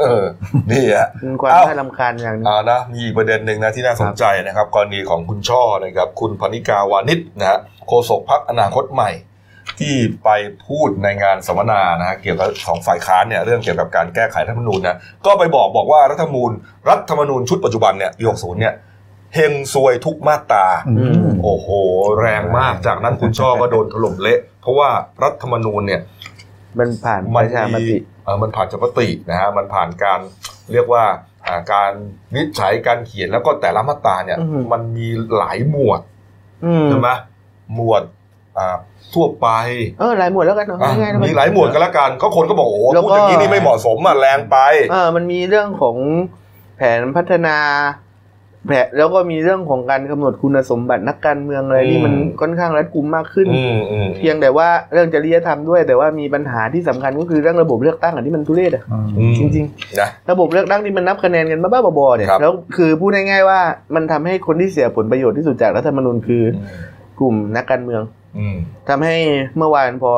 [0.02, 0.24] เออ
[0.72, 9.12] นี่ฮะๆเป็นความเอ้าน่ารำคาญอย่างหนึงอ่านะมีอีกประเด็นหนึ่งนะที่น่าสนใจนะครับ กรณีของคุณช่อนะครับคุณพนิกาวานิชนะฮะโฆษกพักอนาคตใหม่
[9.80, 10.30] ที่ไป
[10.68, 16.52] พูดในงานสัมมนานะฮะเกี่ยวกับของฝ่ายค้านเนี่ยเรื่องเกี่ยวกับการแก้ไขรัฐธรรมนูญนะก็ไปบอกบอกว่ารัฐธรรมนูญ
[16.90, 18.74] รัฐธรรมนูญชุดปัจจุบันเนี่ยปี60เนี่ย
[19.36, 21.68] เฮงซวยทุกมาตราอืมโอ้โห
[22.22, 24.90] แรงมากจากนั้นคุณช่อก็โดนถล่มเละ เพราะว่า
[25.24, 26.02] รัฐธรรมนูญเนี่ย
[26.80, 30.20] มันผ่านปมันระชามติเออมันผ่านจปตินะฮะมันผ่านการ
[30.74, 31.04] เรียกว่า
[31.46, 31.92] อ่าการ
[32.36, 35.08] วิจัยการเขียนแล้วก็แต่ละมาตราเนี่ยอือหือมันมี
[35.38, 36.02] หลายหมวด
[36.66, 37.10] อืมใช่ไหม
[37.76, 38.25] หมวดอ่า
[39.14, 39.48] ทั่วไป
[40.00, 44.58] เออหลายหมวดแล้วกันเนาะอะง่ายๆนะมีหลายหมวดกันละกันก็คนก็บอกโอ้โหแล้วพูดก็อย่างนี้นี่ไม่เหมาะสมอะแรงไป
[44.92, 45.96] เออมันมีเรื่องของ
[46.78, 47.58] แผนพัฒนา
[48.68, 59.66] แผนแล้วก็มีเรื่องของการกำหนดคุณสมบัตินักการเมืองอะไรที่มันค่อนข้างรัดกุมมากขึ้นอืมอืมเพียงแต่ว่าเรื่องจริยธรรมด้วย แต่ว่ามีปัญหาที่สำคัญก็คือเรื่องระบบเลือกตั้งอันที่มันทุเรศอะอืมอืมจริง
[60.00, 63.60] นะๆระบบเลือกตั้งที่มันนับคะแนนกันบ้าๆบอๆเนี่ยครับแล้วคือพูดง่ายๆว่า
[63.96, 66.44] มันทำให้คนที่เสียผลประโยชน์ที่สุดจากรัฐธรรมนูญคือ
[67.20, 68.25] กลุ่มนักการเมืองอืม
[68.90, 69.16] ทำให้
[69.58, 70.14] เมื่อวานพอ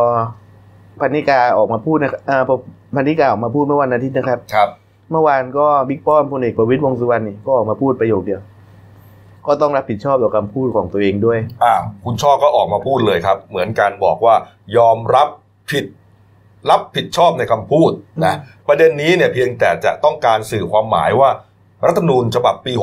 [0.99, 2.55] พันิกาออกมาพูดนะครับอ่าพอ
[2.95, 4.69] พันิกาออกมาพูดเมื่อวันอาทิตย์นะครับ ครับ
[5.11, 8.41] เมื่อวานก็บิ๊กป้อมพลเอกประวิตรวงษ์สุวรรณนี่ก็ออกมาพูดประโยคเดียว
[9.47, 11.75] ก็ต้องรับผิดชอบต่อคำพูดของตัวเองด้วยอ่า
[12.05, 14.35] คุณช่อก็ออกมาพูดเลยครับ เหมือนการบอกว่า
[14.77, 15.27] ยอมรับ
[15.71, 15.85] ผิด
[16.69, 17.91] รับผิดชอบในคำพูด
[18.25, 18.35] นะ
[18.67, 21.29] ประเด็นนี้เนี่ยเพียงแต่จะต้องการสื่อความหมายว่า
[21.85, 22.73] รัฐธรรมนูญฉบับปี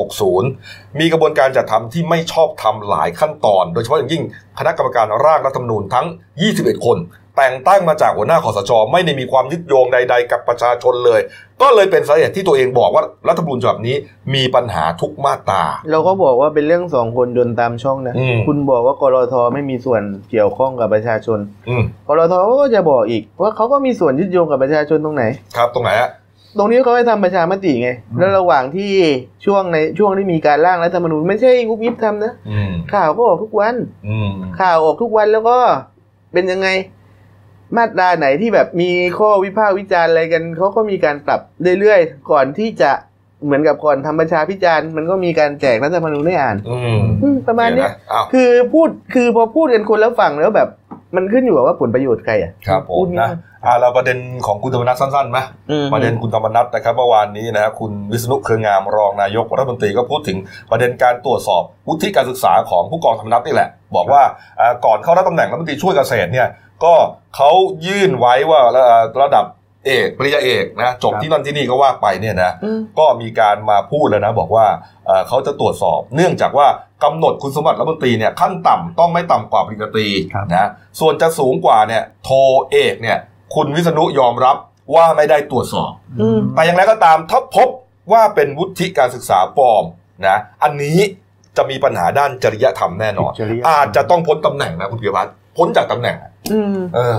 [0.45, 4.23] 60 มีกระบวนการจัดทำที่ไม่ชอบทำหลายขั้นตอน โดยเฉพาะอย่างยิ่ง
[4.59, 6.07] คณะกรรมการร่างรัฐธรรมนูญทั้ง
[6.45, 6.97] 21 คน
[7.37, 11.21] แต่งตั้งมาจากหัวหน้าคอสชไม่ได้มีความยึดโยงใด ๆ กับประชาชนเลย
[11.61, 13.95] ก็เลยเป็นสาเหตุที่ตัวเองบอกว่ารัฐธรรมนูญฉบับนี้
[14.33, 25.23] มีปัญหาทุกมาตราเราก็บอกว่าเป็นเรื่องสองคนโดนตามช่องนะอืมคุณบอกว่ากรทไม่มีส่วนเกี่ยวข้องกับประชาชนอืมกรทก็จะบอกอีกว่าเขาก็มีส่วนยึดโยงกับประชาชนตรงไหน
[25.57, 26.09] ครับตรงไหนฮะ
[26.57, 28.91] ตรงนี้เขาให้ทำประชามติไง แล้วระหว่างที่
[29.45, 33.75] ช่วงในช่วงที่มีการร่างรัฐธรรมนูญไม่ใช่งุบยิบทำนะอืมข่าวก็ออกทุกวัน
[34.07, 35.57] อืมข่าวออกทุกวันแล้วก็
[36.33, 36.67] เป็นยังไง
[37.77, 38.89] มาตราไหนที่แบบมี
[39.19, 41.39] ข้อวิพากษ์วิจารณ์อะไรกันเขาก็มีการปรับ
[41.79, 42.91] เรื่อยๆก่อนที่จะ
[43.45, 50.69] เหมือนกับก่อนทำประชาพิจารณ์มันก็มีการแจกรัฐธรรมนูญให้อ่านอืมอืมประมาณเนี้ยเดี๋ยวนะอ้าวคือพูดคือพอพูดกันคนแล้วฟังแล้วแบบ
[51.17, 53.33] มันขึ้นอยู่กับว่าผลประโยชน์ใครอะครับผพูมดนะง่าย
[53.65, 55.39] อ่าเราประเด็นของคุณธรรมนัฐสั้นๆไหม
[55.71, 60.37] อืมประเด็นคุณธรรมนัฐนะครับเมื่อวานนี้นะคุณวิษณุเครืองามรองนายกรัฐมนตรีก็พูดถึง
[60.71, 64.23] ประเด็นการตรวจสอบวุฒิการศึกษาของผู้กองธรรมนัฐนี่แหละ บอกว่า
[64.59, 66.47] อ่าก่อนเข้ารับตำแหน่งรัฐมนตรีช่วยเกษตรเนี่ย
[66.83, 66.93] ก็
[67.35, 67.51] เขา
[67.87, 68.83] ยื่นไว้ว่าระ
[69.21, 69.45] ระดับ
[69.85, 74.65] เอกปริญญาเอกนะจบครับที่นั่นที่นี่ก็ว่าไปเนี่ยนะอืมก็มีการมาพูดแล้วนะบอกว่า
[75.05, 76.67] เอ่อเขาจะตรวจสอบ เนื่องจากว่า
[77.03, 80.69] กำหนดคุณสมบัติรัฐมนตรีเนี่ยขั้นต่ำต้องไม่ต่ำกว่าปริญญาตรีครับนะ
[80.99, 82.29] ส่วนจะสูงกว่าเนี่ยโท
[82.71, 83.17] เอกเนี่ย
[83.55, 84.57] คุณวิษณุยอมรับ
[84.95, 87.69] ว่าไม่ได้ตรวจสอบอืมแต่อย่างไรก็ตามถ้าพบ
[88.11, 89.83] ว่าเป็นวุฒิการศึกษาปลอม
[90.27, 90.99] นะอันนี้
[91.57, 97.17] จะมีปัญหาด้านจริยธรรมแน่นอนจริยธรรมอาจจะต้องพ้นตำแหน่งนะคุณเพียวัฒน์พ้นจากตำแหน่งอะอืมเออ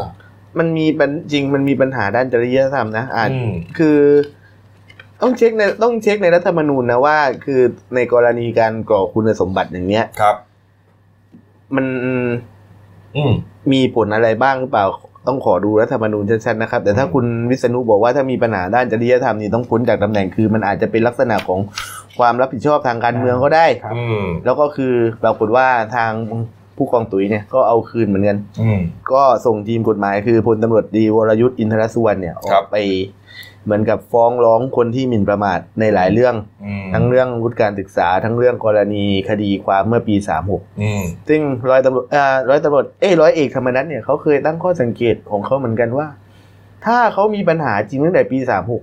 [0.58, 3.98] มันมีปัญจริงมันมีปัญหาด้านจริยธรรมนะอาจอืมคือ
[5.22, 7.60] ต้องเช็คในต้องเช็คในรัฐธรรมนูญนะว่า คือ
[7.94, 10.36] ในกรณีการกรอกคุณสมบัติอย่างเนี้ยครับ
[11.76, 12.26] มันอืม
[13.72, 14.86] มีผลอะไรบ้างหรือเปล่า
[15.26, 21.60] ต้องขอดูรัฐธรรมนูญชัดๆนะครับ แต่ถ้าอืมคุณวิษณุบอกว่าถ้ามีปัญหาด้านจริยธรรมนี่ต้องพ้นจากตำแหน่งคือ มันอาจจะเป็นลักษณะของ
[22.18, 26.12] ความรับผิดชอบทางการเมืองก็ได้ครับอืมแล้วก็คือปรากฏว่าทาง
[26.76, 28.80] ผู้กองตุ๋ยเนี่ยก็เอาคืนเหมือนกันอืม
[29.12, 32.76] ก็ส่งทีมกฎหมายคือพลตำรวจดีวรยุทธ์อินทรสุวรรณเนี่ยอครัอบกไป
[33.64, 36.34] เหมือนกับฟ้องร้องคนที่หมิ่นประมาทในหลายเรื่อง
[36.64, 40.14] อืมทั้งเรื่องวุฒิการศึกษา ทั้งเรื่องกรณีคดีความเมื่อปี
[40.48, 46.06] 36อืมซึ่งร้อยตำรวจอ่าร้อยตำรวจเอ้ยร้อยเอกธรรมนัฐเนี่ยเขาเคยตั้งข้อสังเกตของเขาเหมือนกันว่า
[46.86, 48.38] ถ้าเขามีปัญหาจริงตั้งแต่ปี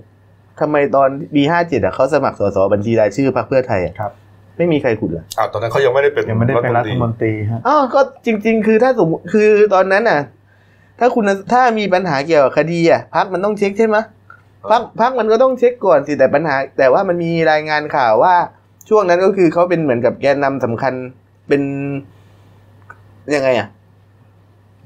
[0.08, 4.12] 36ทำไมตอนปี 57อะเขาสมัครสสบัญชีรายชื่อพรรคเพื่อไทยอะครับ
[4.56, 10.20] ไม่มีใครขุดเหรออ้าวตอนนั้นเขายังไม่ได้เป็นยังไม่ได้เป็นรัฐมนตรีฮะอ๋อก็จริง ๆ คือถ้าสมมติคือตอนนั้นน่ะ
[11.00, 13.96] ถ้าคุณถ้ามีปัญหาเกี่ยวกับคดีอะพักมันต้องเช็คใช่ไหม
[14.70, 18.34] พักพักมันก็ต้องเช็คก่อนสิแต่ปัญหา แต่ว่ามันมีรายงานข่าวว่า
[18.88, 20.92] ช่วงนั้นก็คือเขาเป็นเหมือนกับแกนนำสำคัญ
[21.48, 21.62] เป็น
[23.34, 23.68] ยังไงอะ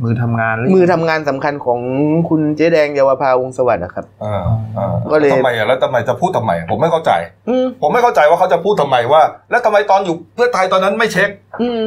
[0.02, 1.80] มือทำงานหรืมือทำงานสำคัญของ
[2.28, 4.42] คุณเจ๊แดงเยาวภาวงศ์สวัสดิ์นะครับอ่า
[4.78, 7.12] อ่าก็เลยทำไมอะแล้วทำไมจะพูดทำไม ผมไม่เข้าใจ
[7.48, 11.30] อืมผมไม่เข้าใจว่าเขาจะพูดทำไมว่า แล้วทำไมตอนอยู่เพื่อไทยตอนนั้นไม่เช็ค
[11.62, 11.82] อืม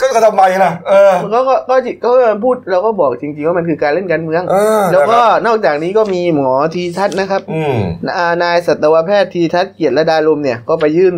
[0.00, 2.10] ก็ก็ทำไมล่ะเออก็ก็ก็จิก็
[2.44, 7.76] พูดเราก็บอกจริงๆว่ามันคือการเล่นการเมืองเออแล้วก็นะครับนอกจากนี้ก็มีหมอทีทัศน์นะครับอืม
[8.16, 11.14] อ่านายสัตวแพทย์ทีทัศน์เกียรติระดาลมเนี่ยก็ไปยื่น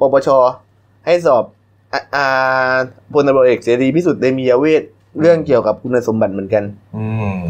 [0.00, 0.28] ปปช
[1.06, 1.44] ให้สอบ
[1.92, 2.74] อ่าอ่า
[3.12, 4.82] พลตำรวจเอกเสรีพิสุทธิ์เตมียเวท
[5.20, 6.64] เรื่องเกี่ยวกับคุณสมบัติเหมือนกัน
[6.96, 7.06] อื
[7.38, 7.42] ม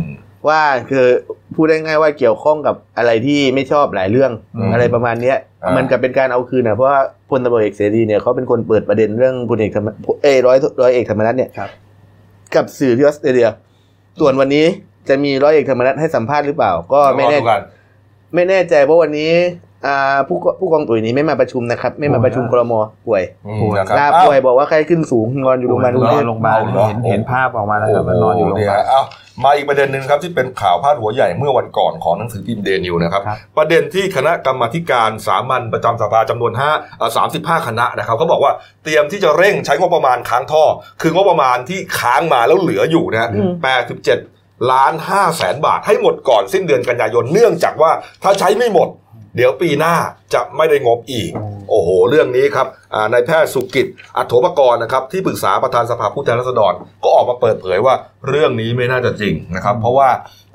[0.48, 1.06] ว่าคือ
[1.54, 6.98] พูดได้ง่ายว่าเกี่ยวข้องกับอะไรที่ไม่ชอบหลายเรื่องอืมอะไรประมาณเนี้ยอ่ามัมันกับเป็นการเอาคืนนะเพราะว่า
[7.30, 9.88] พลตำรวจเอกเสรีเนี่ยเขาเป็นคนเปิดประเด็นเรื่องพลเอกธรรม
[10.22, 11.70] เอยร้อยร้อยเอกธรรมนัฐเนี่ยครับ
[12.54, 13.48] กับสื่อที่ออสเตรเลีย
[14.20, 14.64] ส่วนวันนี้
[15.08, 17.60] จะมีร้อยเอกธรรมนัฐให้สัมภาษณ์หรือเปล่า ก็ไม่แน่รอดูกัน
[18.34, 19.67] ไม่แน่ใจเพราะวันนี้อ่า
[20.28, 22.72] ผู้กผู้กองตุ๋ยนี้ไม่มาประชุมนะครับ ไม่มาประชุมกรม
[23.06, 29.02] ป่วยอืมนะครับลาอ้าวป่วยบอกว่าไข้ขึ้นสูงนอนอยู่โรงพยาบาลกรุงเทพโรงพยาบาลเอาเหรอเห็นเห็นภาพออกมาแล้วครับโอ้ว่านอนอยู่โรงพเนี่ยยาบาลเอ้า
[29.44, 37.10] มาอีกประเด็นหนึ่งครับที่เป็นข่าวพาดหัวใหญ่เมื่อวันก่อนของหนังสือพิมพ์เดนิวนะครับครับประเด็นที่คณะกรรมาธิการสามัญประจำสภาจำนวน5อ่า
[37.58, 38.52] 35 คณะนะครับเขาบอกว่า
[38.84, 40.64] เตรียมที่จะเร่งใช้งบประมาณค้างท่อ
[41.02, 43.52] คืองบประมาณที่ค้างมาแล้วเหลืออยู่นะฮะอืม
[44.08, 47.90] 87ล้าน5แสนบาทให้หมดก่อนสิ้นเดือนกันยายนเนื่องจากว่า
[48.22, 48.88] ถ้าใช้ไม่หมด
[49.36, 49.94] เดี๋ยวปีหน้า
[50.34, 51.30] จะไม่ได้งบอีก
[51.70, 53.86] โอ้โห เรื่องนี้ครับอ่านายแพทย์สุกิจ
[54.16, 56.72] อัโถปกรณ์นะครับ ที่ปรึกษาประธานสภาผู้แทนราษฎร
[57.04, 57.94] ก็ออกมาเปิดเผยว่า
[58.28, 60.08] เรื่องนี้ไม่น่าจะจริงนะครับ เพราะว่า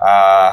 [0.06, 0.46] อ่า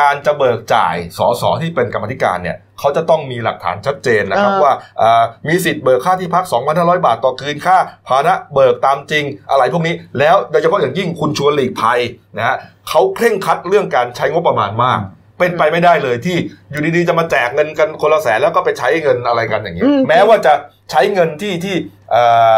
[0.08, 12.00] ารจะเบิกจ่ายสสที่เป็นกรรมธิการเนี่ยเขาจะต้องมีหลักฐานชัดเจนนะครับอ่าว่าอ่ามีสิทธิ์เบิกค่าที่พัก 2,500 บาทต่อคืนค่าพาหนะเบิกตามจริงอะไรพวกนี้ แล้วโดยเฉพาะอย่างยิ่งคุณชวนหลีกภัย
[12.36, 12.56] นะฮะ
[12.88, 15.00] เขาเคร่งครัดเรื่องการใช้งบประมาณมาก
[15.42, 16.36] เป็นไปไม่ได้เลยที่
[16.70, 20.52] อยู่ดีๆจะมาแจกเงินกันคนละแสนแล้วก็ไปใช้เงินอะไรกันอย่างนี้อืมแม้ว่าจะ
[20.90, 21.74] ใช้เงินที่ที่
[22.10, 22.22] เอ่
[22.54, 22.56] อ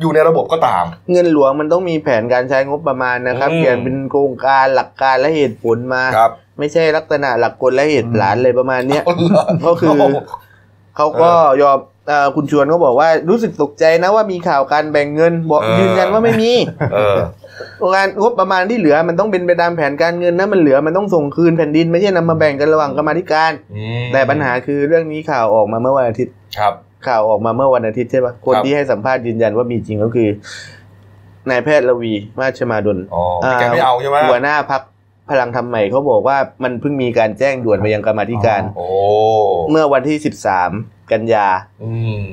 [0.00, 9.02] อยู่ในระบบก็ตาม เงินหลวงมันต้องมีแผนการใช้งบประมาณนะครับอืมเขียนเป็นโครงการหลักการและเหตุผลมาครับ ไม่ใช่ลักษณะหลักกลและเหตุผลเลยประมาณเนี้ย
[9.66, 10.16] ก็คือโโห
[10.96, 11.30] เขาก็
[11.62, 16.52] ยอมเอ่อคุณชวนก็บอกว่ารู้สึกตกใจนะว่ามีข่าวการแบ่งเงิน บอกเออยืนยันว่าไม่มี
[16.94, 17.16] เออ
[17.94, 26.72] งานงบประมาณที่เหลือมันต้องเป็นไปตามแผนการเงินนะมันเหลือมันต้องส่งคืนแผ่นดินไม่ใช่นำมาแบ่งกันระหว่างกรรมาธิการอืมแต่ปัญหาคือเรื่องนี้ข่าวออกมาเมื่อวันอาทิตย์ครับ
[27.06, 30.28] ข่าวออกมาเมื่อวันอาทิตย์ใช่ปะคนครับที่ให้สัมภาษณ์ยืนยันว่ามีจริงก็คือ
[31.50, 33.24] นายแพทย์ระวีมาชมาดลอ๋อ
[33.60, 34.82] แกไม่เอาใช่ไหมหัวหน้าพัก
[35.30, 38.86] พลังธรรมใหม่เขาบอกว่ามันเพิ่งมีการแจ้งด่วนไปยังกรรมาธิการโอ้
[39.70, 40.16] เมื่อวันที่
[40.64, 41.46] 13 กันยา
[41.84, 42.24] อืม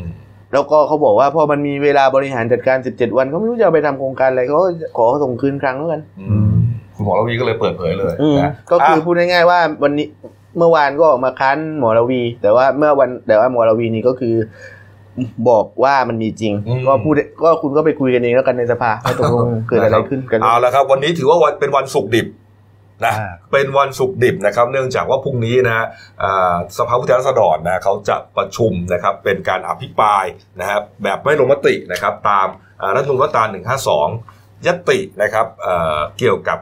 [0.53, 6.53] แล้วก็เขาบอกว่าพอมันมีเวลาบริหารจัดการ 17 วันเขาไม่รู้จะเอาไปทำโครงการอะไรเขาก็ขอส่งคืนครั้งแล้วกันอืม
[6.95, 10.07] คุณหมอระวีก็เลยเปิดเผยเลยอืมนะก็คืออะพูดง่ายๆว่าวันนี้
[10.57, 14.35] เมื่อวานก็ออกมาค้านหมอระวี แต่ว่าเมื่อวันแต่ว่าหมอระวีนี่ก็คือ
[15.49, 16.53] บอกว่ามันมีจริง
[16.87, 17.13] ก็พูด
[17.43, 22.27] ก็คุณก็ไปคุยกันเองแล้วกันในสภาว่าตกลงเกิดอะไรขึ้นกันเอาละครับ วันนี้ถือว่าวันเป็นวันศุกร์ดิบ
[23.05, 25.85] นะอ่าเป็นวันศุกร์ดิบนะครับ เนื่องจากว่าพรุ่งนี้นะ
[26.23, 30.25] อ่าสภาผู้แทนราษฎรนะเขาจะประชุมนะครับเป็นการอภิปราย
[30.59, 32.47] นะครับแบบไม่ลงมตินะครับตาม
[32.81, 33.43] อ่ารัฐธรรมนูญมาตรา
[34.03, 36.59] 152ยตินะครับเอ่อเกี่ยวกับ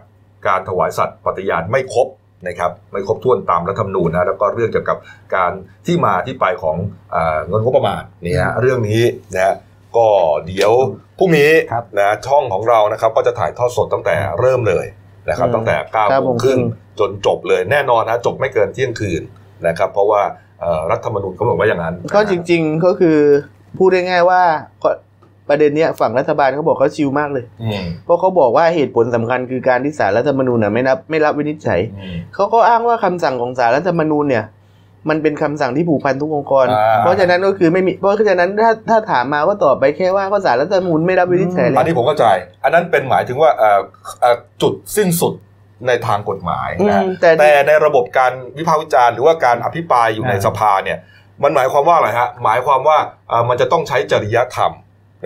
[0.47, 2.07] การถวายสัตย์ปฏิญาณไม่ครบ
[2.47, 4.97] นะครับไม่ครบถ้วนตามรัฐธรรมนูญนะแล้วก็เรื่องเกี่ยวกับ
[5.35, 5.51] การ
[5.85, 6.77] ที่มาที่ไปของ
[7.15, 9.01] อาเงินงบประมาณนี่ฮะเรื่องนี้
[9.33, 9.55] นะฮะ
[9.97, 10.07] ก็
[10.47, 10.71] เดี๋ยว
[11.19, 14.85] พรุ่งนี้ครับนะช่องของเรานะครับก็จะถ่ายทอดสดตั้งแต่เริ่มเลย
[15.29, 19.21] นะครับอืมตั้งแต่9ก้าเก้าโมโมงงครึ่งครึ่งจนจบเลยแน่นอนนะจบไม่เกินเที่ยงคืน
[19.67, 20.21] นะครับ เพราะว่า
[20.61, 23.17] เอ่อรัฐธรรมนูญกำหนดไว้อย่างนั้น ก็จริง ๆก็คือ
[23.77, 24.41] พูดได้ง่ายว่า
[24.83, 24.89] ก็
[25.49, 34.45] ประเด็นเนี้ยฝั่งรัฐบาลเขาบอกเขาชิลมากเลยอืมเพราะเขาบอกว่าเหตุผลสำคัญคือการที่สารรัฐธรรมนูญน่ะไม่รับไม่รับวินิจฉัยอืมเขาก็อ้างว่าคำสั่งของสารรัฐธรรมนูญเนี่ย
[35.09, 42.25] มันเป็นคำสั่งที่ผูกพันทุกองค์กรอ่าเพราะฉะนั้นก็คือไม่มีเพราะฉะนั้นถ้าถ้าถามมาก็ตอบไปแค่ว่าก็สารรัฐธรรมนูญไม่รับวินิจฉัยเลอันยนี้ผมเข้าใจ
[42.63, 43.79] อันนั้นเป็นหมายถึงว่าเอ่อ
[44.21, 45.33] เอ่อจุดสิ้นสุด
[45.87, 50.97] ในทางกฎหมายอืนะมแต่แต่ในระบบการวิพากษ์วิจารณ์หรือว่าการอภิปรายอยู่ในอ่าสภาเนี่ย
[51.43, 52.97] มันหมายความว่าอะไรฮะหมายความว่า
[53.29, 54.71] เอ่อมันจะต้องใช้จริยธรรม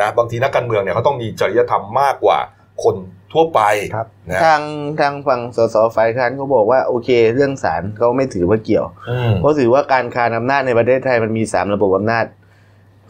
[0.02, 2.38] นะบางทีนักการเมืองเนี่ยเขาต้องมีจริยธรรมมากกว่า
[2.84, 2.96] คน
[3.36, 3.62] ทั่วไป
[3.96, 4.62] ครับนะทาง
[5.00, 12.26] ทางฝั่งสสฝ่ายค้านเขาบอกว่าโอเค เรื่องศาลเขาไม่ถือว่าเกี่ยวอืมเพราะถือว่าการคานอำนาจในประเทศไทยมันมีสามระบบอำนาจ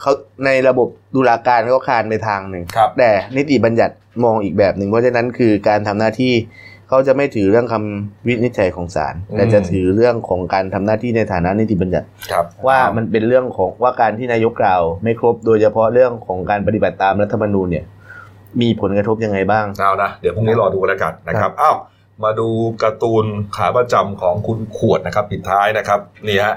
[0.02, 0.12] เขา
[0.46, 6.34] ในระบบตุลาการก็คานไปทางหนึ่งครับแต่นิติบัญญัติมองอีกแบบหนึ่งเพราะฉะนั้นคือการทำหน้าที่
[6.90, 17.86] เขาจะไม่ถือเรื่องคำวินิจฉัยของศาลแต่จะถือเรื่องของการทำหน้าที่ในฐานะนิติบัญญัติครับว่ามันเป็นเรื่องของว่าการที่นายกกล่าว ไม่ครบโดยเฉพาะเรื่องของการปฏิบัติตามรัฐธรรมนูญเนี่ย
[18.62, 21.78] มีผลกระทบยังไงบ้างเอานะเดี๋ยวพรุ่งนี้รอดูกันแล้วกันนะครับอ้าว
[22.24, 22.48] มาดู
[22.84, 26.56] การ์ตูนขาประจำของคุณขวดนะครับปิดท้ายนะครับนี่ฮะ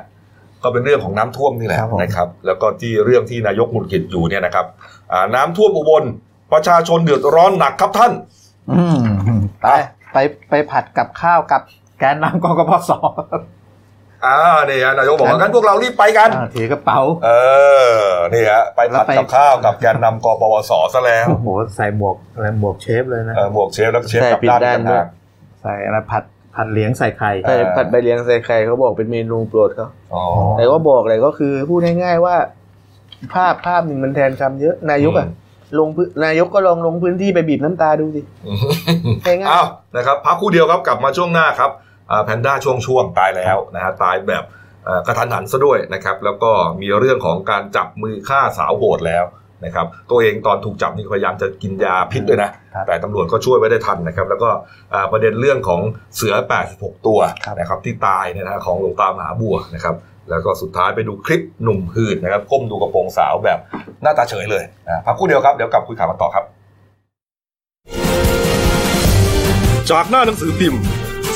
[0.63, 4.67] ก็เป็นเรื่องของน้ำท่วมนี่แหละครับผมนะครับ แล้วก็ที่เรื่องที่นายกหมุนกิจอยู่เนี่ยนะครับ
[5.13, 6.05] อ่าน้ำท่วมอุบล
[6.53, 8.13] ประชาชนเดือดร้อนหนักครับท่าน
[8.73, 8.99] อืม
[9.63, 9.69] ไป
[10.13, 10.17] ไป
[10.49, 11.63] ไปผัดกับข้าวกับ
[11.99, 12.91] แกนนำกกปส
[14.27, 14.37] อ่า
[14.69, 17.31] นี่ฮะนายกบอกว่างั้นพวกเรารีบไปกันอ่าถือกระเป๋า เอ
[17.97, 17.99] อ
[18.35, 25.09] นี่ฮะไปผัดแล้วไปกับข้าวกับแกนนำกปวสซะแล้วโอ้โหใส่หมวกอะไรหมวกเชฟเลยนะเออหมวกเชฟแล้วก็เชฟใช่กลับปิดด้านด้านกันด้วยนะ
[25.63, 26.23] ใส่อะไรผัด
[26.55, 30.23] ผัดเหลียงใส่ไข่ใช่ผัดใบเลี้ยงใส่ไข่เขาบอกเป็นเมนูโปรดเขาอ๋อ
[30.57, 32.37] แต่ก็บอกเลยก็คือพูดง่ายๆว่า
[33.35, 35.29] ภาพภาพหนึ่งมันแทนคำเยอะนายกอะ
[35.79, 38.59] ลงพื้นนายกก็ลองลงพื้นที่ไปบีบน้ำตาดูสิอืม
[39.27, 41.71] ง่ายๆอ้าวนะครับพักครู่เดียวครับกลับมาช่วงหน้าครับ
[42.25, 44.44] แพนด้าช่วงช่วงๆตายแล้วนะฮะตายแบบ
[44.85, 49.25] เอ่อกระทันหันซะด้วยนะครับแล้วก็มีเรื่องของการจับมือฆ่าสาวโหดแล้ว
[49.64, 54.51] นะครับตัวเองตอนถูกจับนี่พยายามจะกินยาพิษด้วยนะครับแต่ตำรวจก็ช่วยไว้ได้ทันนะครับ แล้วก็
[54.94, 55.81] อ่าประเด็นเรื่องของ
[56.16, 56.35] เสือ
[56.71, 59.94] 86 ตัวครับนะครับที่ตายเนี่ยนะของหลวงตามหาบัวนะครับ
[60.31, 63.59] แล้วก็สุดท้ายไปดูคลิปหนุ่มหืดนะครับก้มดูกระโปรงสาวแบบ
[64.03, 66.44] หน้าตาเฉยเลยนะพักครู่เดียวครับ เดี๋ยวกลับคุยข่าวกันต่อครับ
[69.90, 70.83] จากหน้าหนังสือพิมพ์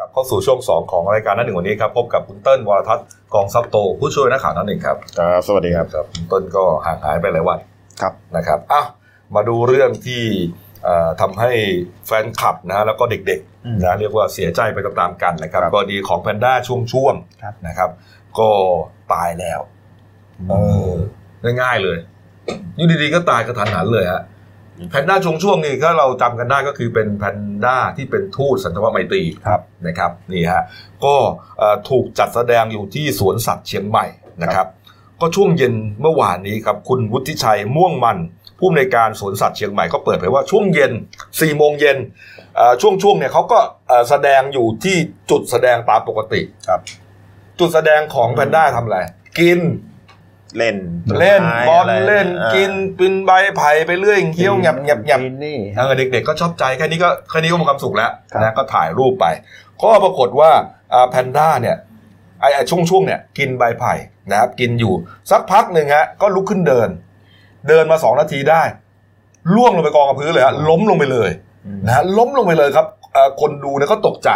[0.00, 7.58] กลับเข้าสู่ช่วง 2 ของรายการนั้นหนึ่งวันนี้ครับพบกับคุณเติ้ลวรทัศน์กองซับโต ผู้ช่วยนักข่าวนั้นหนึ่งครับครับสวัสดีครับครับคุณเติ้ลก็ห่างหายไปหลายวัน
[8.00, 8.82] ครับนะครับอะ
[9.34, 10.22] มาดูเรื่องที่
[10.84, 11.52] เอ่อทำให้
[12.06, 17.90] แฟนคลับนะแล้วก็เด็กอืมๆนะเรียกว่าเสียใจไปตามๆกันนะครับครับกรณีของแพนด้าช่วงครับๆนะครับ
[18.38, 18.50] ก็
[19.12, 19.60] ตายแล้ว
[20.50, 20.54] เอ
[20.88, 20.92] อ
[21.60, 21.98] ง่ายๆเลย
[22.76, 24.22] อยู่ดีๆก็ตายกระทันหันเลยฮะ
[24.90, 30.62] แพนด้าช่วงๆนี่ถ้าเราจำกันได้ก็คือเป็นแพนด้าที่เป็นทูตสันทวไมตรีครับนะครับนี่ฮะ
[31.04, 31.14] ก็
[31.58, 34.06] เอ่อถูกจัดแสดงอยู่ที่สวนสัตว์เชียงใหม่
[34.42, 34.66] นะครับ
[35.20, 38.18] ก็ช่วงเย็นเมื่อวานนี้ครับคุณวุฒิชัยม่วงมัน
[38.58, 40.92] ผู้อำนวยการสวนสัตว์เชียงใหม่ก็เปิดเผยว่าช่วงเย็น
[41.24, 41.98] 4โมงเย็น
[42.56, 44.96] เอ่อช่วงช่วงเนี่ยเขาก็เอ่อแสดงอยู่ที่
[45.30, 46.80] จุดแสดงตามปกติครับ
[47.58, 48.98] จุดแสดงของแพนด้าทำอะไร
[49.38, 49.58] กิน
[50.56, 50.76] เล่น
[51.20, 59.26] เล่นไม้บอละไรเล่นอ่ากินปินใบไผ่ไปเรื่อยเคี้ยวหยับหยับหยับกินนี่เออเด็กๆก็ชอบใจแค่นี้ก็แค่นี้ก็มีความสุขแล้วครับนะก็ถ่ายรูปไป
[59.82, 60.50] ก็ปรากฏว่า
[61.10, 61.76] แพนด้าเนี่ย
[62.40, 63.94] ไอ้ไอ้ช่วงช่วงๆเนี่ยกินใบไผ่
[64.30, 64.92] นะครับกินอยู่
[65.30, 66.88] สักพักหนึ่งฮะก็ลุกขึ้นเดิน
[67.68, 68.62] เดินมาสองนาทีได้
[69.54, 71.30] ล่วงลงไปกองกับพื้นเลยฮะล้มลงไปเลย
[71.86, 74.30] นะฮะล้มลงไปเลยครับเอ่อคนดูเนี่ยก็ตกใจ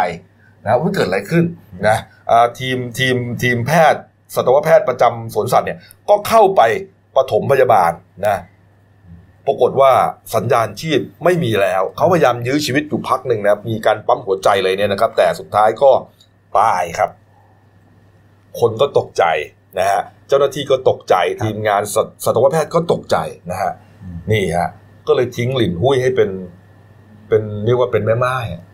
[0.63, 1.43] นะว่าเกิดอะไรขึ้น
[1.87, 1.97] นะ
[2.27, 4.01] เอ่อทีมทีมทีมแพทย์
[4.35, 6.61] สัตวแพทย์ประจำสวนสัตว์เนี่ยก็เข้าไป
[7.15, 7.91] ปฐมพยาบาล
[8.27, 8.37] นะ
[9.47, 9.91] ปรากฏว่า
[10.35, 15.91] สัญญาณชีพไม่มีแล้ว เขาพยายามยื้อชีวิตอยู่พักหนึ่งนะครับมีการปั๊มหัวใจเลยเนี่ยนะครับ แต่สุดท้ายก็
[16.59, 17.09] ตายครับ
[18.59, 19.23] คนก็ตกใจ
[19.79, 23.17] นะฮะเจ้าหน้าที่ก็ตกใจทีมงานสัตสัตวแพทย์ก็ตกใจ
[23.51, 23.71] นะฮะ
[24.31, 24.69] นี่ฮะ
[25.07, 26.29] ก็เลยทิ้งหลินหุ้ยให้เป็น
[27.29, 28.72] เป็นเรียกว่าเป็นแม่ไม้อะอืม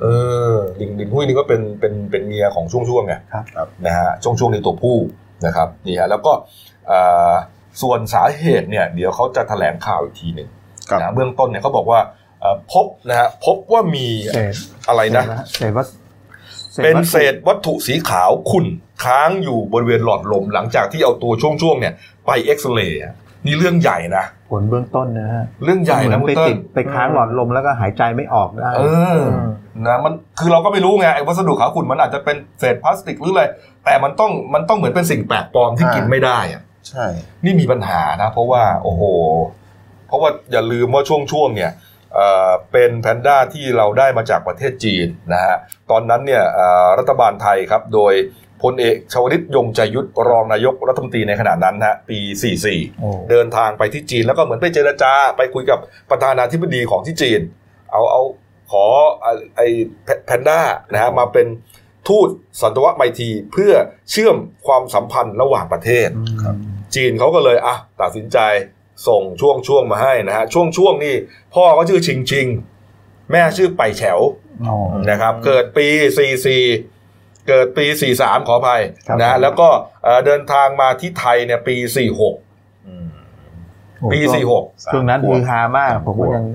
[0.00, 0.06] เอ
[0.50, 4.98] อหลินหลินหุ้ยนี่ก็เป็นเป็นเป็นเมียของช่วงช่วงๆไงครับครับนะฮะช่วงช่วงนี้ตัวผู้
[5.46, 6.32] นะครับนี่ฮะแล้วก็
[6.86, 6.98] เอ่
[7.32, 7.34] อ
[7.82, 10.48] ส่วนสาเหตุเนี่ยเดี๋ยวเขาจะแถลงข่าวอีกทีหนึ่ง
[10.90, 12.00] ครับนะเบื้องต้นเนี่ยเขาบอกว่า
[12.40, 14.54] เอ่อพบนะฮะพบว่ามีเศษ
[14.88, 15.24] อะไรนะ
[15.56, 15.86] เศษวัต
[16.84, 18.66] เป็นเศษวัตถุสีขาวขุ่น
[19.04, 21.32] ค้างอยู่บริเวณหลอดลม หลังจากที่เอาตัว
[21.62, 21.94] ช่วงๆเนี่ย
[22.26, 23.14] ไปเอ็กซเรย์อะ
[23.46, 28.82] นี่เรื่องใหญ่นะผลเบื้องต้นนะฮะเรื่องใหญ่นะเหมืคุอนณไปเติ้ติลดไปค้างหลอดลมแล้วก็หายใจไม่ออกได้เอ
[29.18, 29.20] อ
[29.86, 33.44] นะมันคือเราก็ไม่รู้ไงไอ้วัสดุขาวขุ่นมันอาจจะเป็นเศษพลาสติกหรืออะไร
[33.84, 37.06] แต่มันต้องมันต้องเหมือนเป็นสิ่งแปลกปลอมที่กินไม่ได้อะใช่
[37.44, 39.02] นี่มีปัญหานะ เพราะว่าโอ้โห
[40.06, 41.72] เพราะว่าอย่าลืมว่าช่วงช่วงๆเนี่ย
[42.14, 45.56] เอ่อเป็นแพนด้าที่เราได้มาจากประเทศจีนนะฮะ
[45.90, 48.12] ตอนนั้นเนี่ยเอ่อรัฐบาลไทยครับโดย
[48.62, 52.18] พลเอกชวลิตยงใจยุทธรองนายกรัฐมนตรีในขณะนั้นนะฮะปี
[52.58, 55.78] 44โอ้เดินทางไปที่จีนแล้วก็เหมือนไปเจรจาไปคุยกับ
[56.10, 57.40] ประธานาธิบดีของที่จีน
[57.92, 58.22] เอาเอา
[58.70, 58.84] ขอ
[59.22, 59.66] ไอ้ไอ้
[60.26, 60.60] แพนด้า
[60.92, 61.46] นะฮะมาเป็น
[62.08, 62.28] ทูต
[62.60, 63.72] สันตวไมตรีเพื่อ
[64.10, 66.08] เชื่อมความสัมพันธ์ระหว่างประเทศ
[66.42, 66.56] ครับ
[66.94, 68.38] จีนเขาก็เลยอะตัดสินใจ
[69.08, 71.14] ส่งช่วงช่วงมาให้นะฮะช่วงช่วงนี่
[71.54, 72.46] พ่อก็ชื่อชิงชิง
[73.32, 74.20] แม่ชื่อไปแฉว
[74.68, 74.76] อ๋อ
[75.10, 75.86] นะครับ เกิดปี
[76.46, 76.97] 44
[77.48, 77.84] เกิดปี
[78.16, 79.68] 43 ขออภัยครับนะฮะแล้วก็
[80.04, 81.76] เอ่อเดินทางมาที่ไทยเนี่ยปี
[82.30, 83.06] 46อืม
[84.00, 86.46] โอ้ปีช่วง46 ช่วงนั้นฮือฮามากผมก็ยัง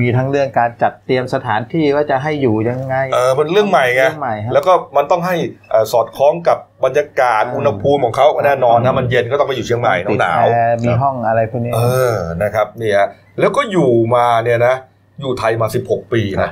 [0.00, 5.34] มีทั้งเรื่องการจัดเตรียมสถานที่ว่าจะให้อยู่ยังไง เออมันเรื่องใหม่ไงเรื่องใหม่ครับแล้วก็มันต้องให้
[5.70, 11.80] เอ่อสอดคล้องกับบรรยากาศอืมอุณหภูมิของเขาแน่นอนนะมันเย็นก็ต้องไปอยู่เชียงใหม่หติดนาวแอร์มีห้องอะไรพวกนี้ๆเอ
[12.14, 13.00] อนะครับเนี่ย
[13.40, 14.74] แล้วก็อยู่มาเนี่ยนะ
[15.20, 16.50] อยู่ไทยมา 16 ปีนะ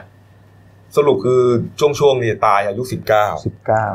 [0.96, 1.42] สรุปคือ
[1.80, 3.26] ช่วงช่วงๆนี้ตายอายุ 19สิบเก้า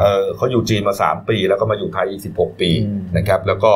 [0.02, 3.72] เออเขาอยู่จีนมา 3 ปี แล้วก็มาอยู่ไทยอีก16 ปีอืมนะครับ แล้วก็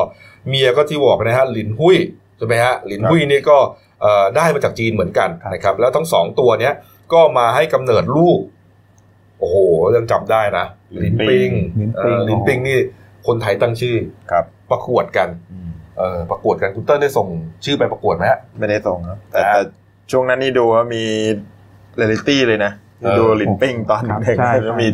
[0.48, 1.96] เมียก็ที่บอกนะฮะหลินหุ้ย
[2.38, 3.58] ใช่ไหมฮะหลินหุ้ยนี่ก็
[4.02, 6.74] เอ่อได้มาจากจีนเหมือนกันนะครับ แล้วทั้งสองตัวเนี้ย
[7.12, 8.38] ก็มาให้กำเนิดลูก
[9.38, 9.56] โอ้โห
[9.96, 10.66] ยังจำได้นะ
[11.00, 11.50] หลินปิง
[11.80, 12.78] ลิ้นเอปิงอหลินปิงนี่
[13.26, 13.96] คนไทยตั้งชื่อ
[14.30, 15.28] ครับ ประกวดกัน
[15.98, 17.28] เออประกวดกันคุณเติ้ลได้ส่ง
[17.64, 19.62] ชื่อไปประกวดไหมฮะไม่ได้ส่งครับแต่อ่าแต่
[20.10, 21.04] ช่วงนั้นนี่ดูว่ามี
[21.96, 22.72] เรลิตี้เลยนะ
[23.02, 24.88] เออดูหลินปิงตอนครับเด็กใช่แล้วมี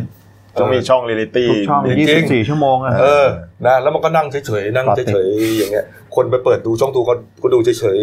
[0.59, 3.27] ต้องมีช่องเรลิตี้ทุกช่องจริงๆ24 ชั่วโมงอะเออ
[3.65, 5.85] นะแล้วมันก็นั่งเฉยๆนั่งต่อติดเฉยๆอย่างเงี้ย
[6.15, 7.99] คนไปเปิดดูช่องดูก็ก็ดูเฉย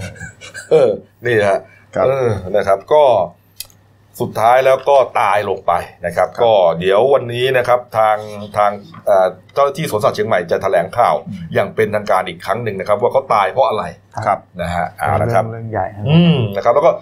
[0.00, 0.90] ๆเออ
[1.26, 1.60] นี่ฮะ
[1.94, 3.04] ครับเออนะครับ ก็
[4.20, 5.72] สุดท้ายแล้วก็ตายลงไป
[6.06, 8.16] นะครับ ก็เดี๋ยววันนี้นะครับทาง
[8.56, 8.70] ทาง
[9.06, 11.14] เอ่อเจ้าหน้าที่สวนสัตว์เชียงใหม่จะแถลงข่าว
[11.54, 13.84] อย่างเป็นทางการอีกครั้งหนึ่งนะครับ ว่าเขาตายเพราะอะไร
[14.26, 16.92] ครับนะฮะเอาเป็นละคเรื่รัอบงเรื่องใหญ่ครับอืมนะครับ แล้วก็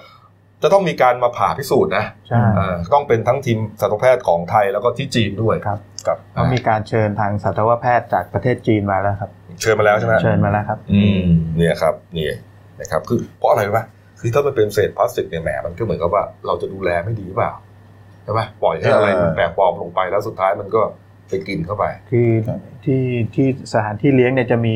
[0.63, 9.31] จะต้องมีการมาผ่าพิสูจน์นะใช่เอ่อต้องเป็นทั้งทีมสัตวแพทย์ของไทยแล้วก็ที่จีนด้วยครับกับเขามีการเชิญทางสัตวแพทย์จากประเทศจีนมาแล้วครับ
[9.63, 11.21] เชิญมาแล้วใช่ไหมเชิญมาแล้วครับ อืม
[11.57, 12.31] เนี่ยครับนี่
[12.81, 13.81] นะครับคือเพราะอะไรรู้ไหม
[14.21, 17.53] คือถ้ามันเป็นเศษพลาสติกเนี่ยแหมมันก็เหมือนกับว่าเราจะดูแลไม่ดีหรือเปล่า
[18.25, 20.81] ใช่ไหมปล่อยให้อะไรเออมันแปลกปลอมลงไปแล้วสุดท้ายมันก็
[21.29, 23.03] ไปกินเข้าไป คือครับที่
[23.35, 24.75] ที่สถานที่เลี้ยงเนี่ยจะมี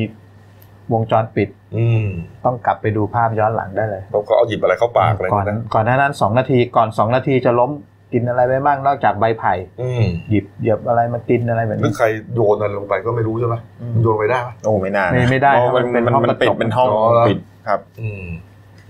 [0.93, 2.07] วงจรปิด อืม
[2.45, 7.71] ต้องกลับไปดูภาพย้อนหลังได้เลยแล้วก็เอาหยิบอะไรเข้าปากอะไรก่อนนะก่อนหน้านั้นสองนาทีก่อนสองนาทีจะล้ม
[8.13, 13.57] กินอะไรไปบ้างนอกจากใบไผ่อืมหยิบเหยียบอะไรมากินอะไรแบบหรือนี้ใครโยนอะไรลงไปก็ไม่รู้ใช่ไหม
[13.95, 18.25] มันโยนไปได้ไหมโอ้ไม่น่านะไม่ไม่ได้เพครับราะมันมันเป็นมันห้องมันปิดกระจกเป็นห้องอ๋อเหรอปิดครับอืม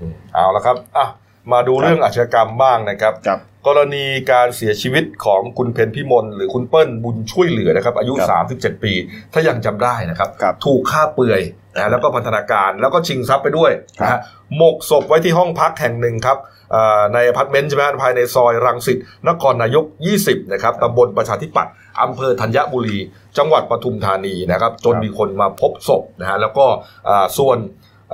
[0.00, 1.06] อืมเอาละครับอะ
[1.52, 8.92] มาดูเรื่องอาชญากรรมบ้างนะครับครับ กรณีการเสียชีวิตของคุณเพนพิมลหรือคุณเปิ้ลบุญช่วยเหลือนะครับอายุครับ37 ปี
[9.32, 11.40] ถ้ายังจำได้นะครับครับ ถูกฆ่าเปลือย
[11.74, 14.20] นะแล้วก็พันธนาการแล้วก็ชิงทรัพย์ไปด้วยนะฮะ
[14.56, 16.38] หมกศพไว้ที่ห้องพักแห่งหนึ่งครับ
[16.74, 18.98] อ่าในอพาร์ตเมนต์ใช่ไหมภายในซอยรังสิต
[19.28, 19.84] นครนายก
[20.18, 22.98] 20 นะครับตำบลประชาธิปัตย์อำเภอธัญบุรี
[23.38, 26.66] จังหวัดปทุมธานีนะครับ จนครับมีคนมาพบศพนะฮะแล้วก็
[27.08, 27.58] อ่าส่วน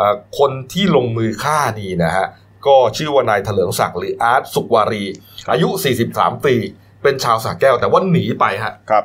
[0.00, 2.26] อ่าคนที่ลงมือฆ่านี่นะฮะ
[2.66, 5.04] ก็ชื่อว่านายเถลิงศักดิ์หรืออาร์ตสุขวารี
[5.50, 5.68] อายุ
[6.06, 6.54] 43 ปี
[7.02, 9.04] เป็นชาวสระแก้วแต่ว่าหนีไปฮะครับ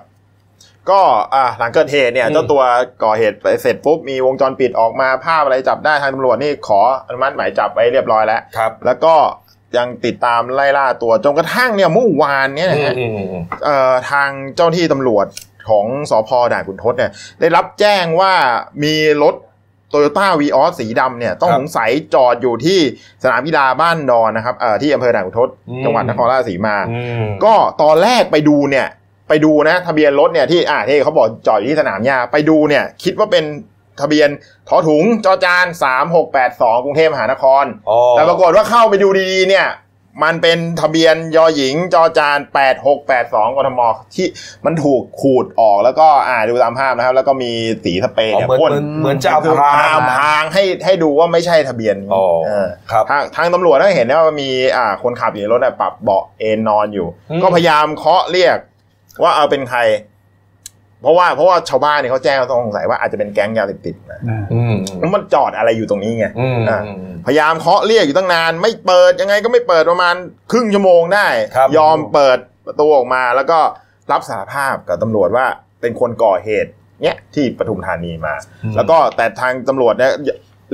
[0.90, 1.02] ก็
[1.34, 2.62] อ่าหลังเกิดเหตุเนี่ยอืมเจ้าตัว
[3.04, 9.16] ก่อเหตุไปเสร็จปุ๊บมีวงจรปิดออกมาภาพอะไรจับได้ทางตำรวจนี่ขออนุมัติหมายจับไว้เรียบร้อยแล้วครับ แล้วก็
[9.78, 15.28] ยังติดตามไล่ล่าตัวจนกระทั่งเนี่ยเมื่อวานเนี่ยนะฮะอืมอืมอืมเอ่อทางเจ้าหน้าที่ตำรวจ
[15.70, 18.34] ของสพด่านขุนทดเนี่ยได้รับแจ้งว่า
[18.84, 19.36] มีรถ
[19.96, 22.80] โตโยต้าวีออสสีดำเนี่ยต้องสงสัยจอดอยู่ที่
[23.24, 25.50] สนามกีฬาบ้านดอนนะครับเอ่อที่อำเภอด่านขุนทด
[25.84, 28.88] จังหวัดนครราชสีมาอืมก็ตอนแรกไปดูเนี่ย
[29.30, 33.44] ไปดูนะทะเบียนรถเนี่ยที่อ่าที่เขาบอกจอดอยู่ที่สนามหญ้าไปดูเนี่ยคิดว่าเป็น
[34.02, 34.30] ทะเบียน
[34.70, 35.66] ทอถุงจอจาน
[36.26, 39.68] 3682 กรุงเทพมหานครอ๋อแต่ปรากฏว่าเข้าไปดูดีๆเนี่ย
[40.24, 42.40] มันเป็นทะเบียนยอหญิงจอจาน
[42.98, 43.82] 8682กทม
[44.16, 44.28] ที่
[44.66, 47.52] มันถูกขูดออกแล้วก็อ่าดูตามภาพนะครับ แล้วก็มี
[47.84, 58.58] สีสเปรย์เนี่ยอ๋อเหมือนพ่นเหมือนจะเอาคือพรางอำพรางให้ให้ดูว่าไม่ใช่ทะเบียนนี้อ๋อเออครับทางทางตำรวจก็เห็นว่ามีอ่าคนขับอยู่ในรถน่ะปรับเบาะเอนนอนอยู่อืมก็พยายามเคาะเรียก
[59.24, 59.80] ว่าเอาเป็นใคร
[61.06, 64.20] เพราะว่าเพราะว่าชาวบ้านเนี่ยเขาแจ้งเขาสงสัยว่าอาจจะเป็นแก๊งยาเสพติดนะ
[64.54, 70.16] อืมแล้วมันจอดอะไรอยู่ตรงนี้ไงอืมอ่าอืมอืมพยายามเคาะเรียกอยู่ตั้งนาน ไม่เปิดยังไงก็ไม่เปิดประมาณ
[70.52, 73.60] ครึ่งชั่วโมงได้ครับยอมเปิดประตูออกมาแล้วก็
[74.12, 75.46] รับสารภาพกับตำรวจว่า
[75.82, 76.72] เป็นคนก่อเหตุ
[77.04, 78.36] เนี้ยที่ปทุมธานีมา
[78.76, 80.12] แล้วก็แต่ทางตำรวจเนี่ย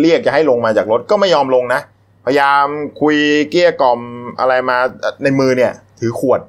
[0.02, 1.82] เรียกจะให้ลงมาจากรถก็ไม่ยอมลงนะ
[2.26, 2.66] พยายาม
[3.02, 3.18] คุย
[3.50, 4.00] เกลี้ยกล่อม
[4.40, 4.78] อะไรมา
[5.24, 6.40] ในมือเนี่ย ถือขวด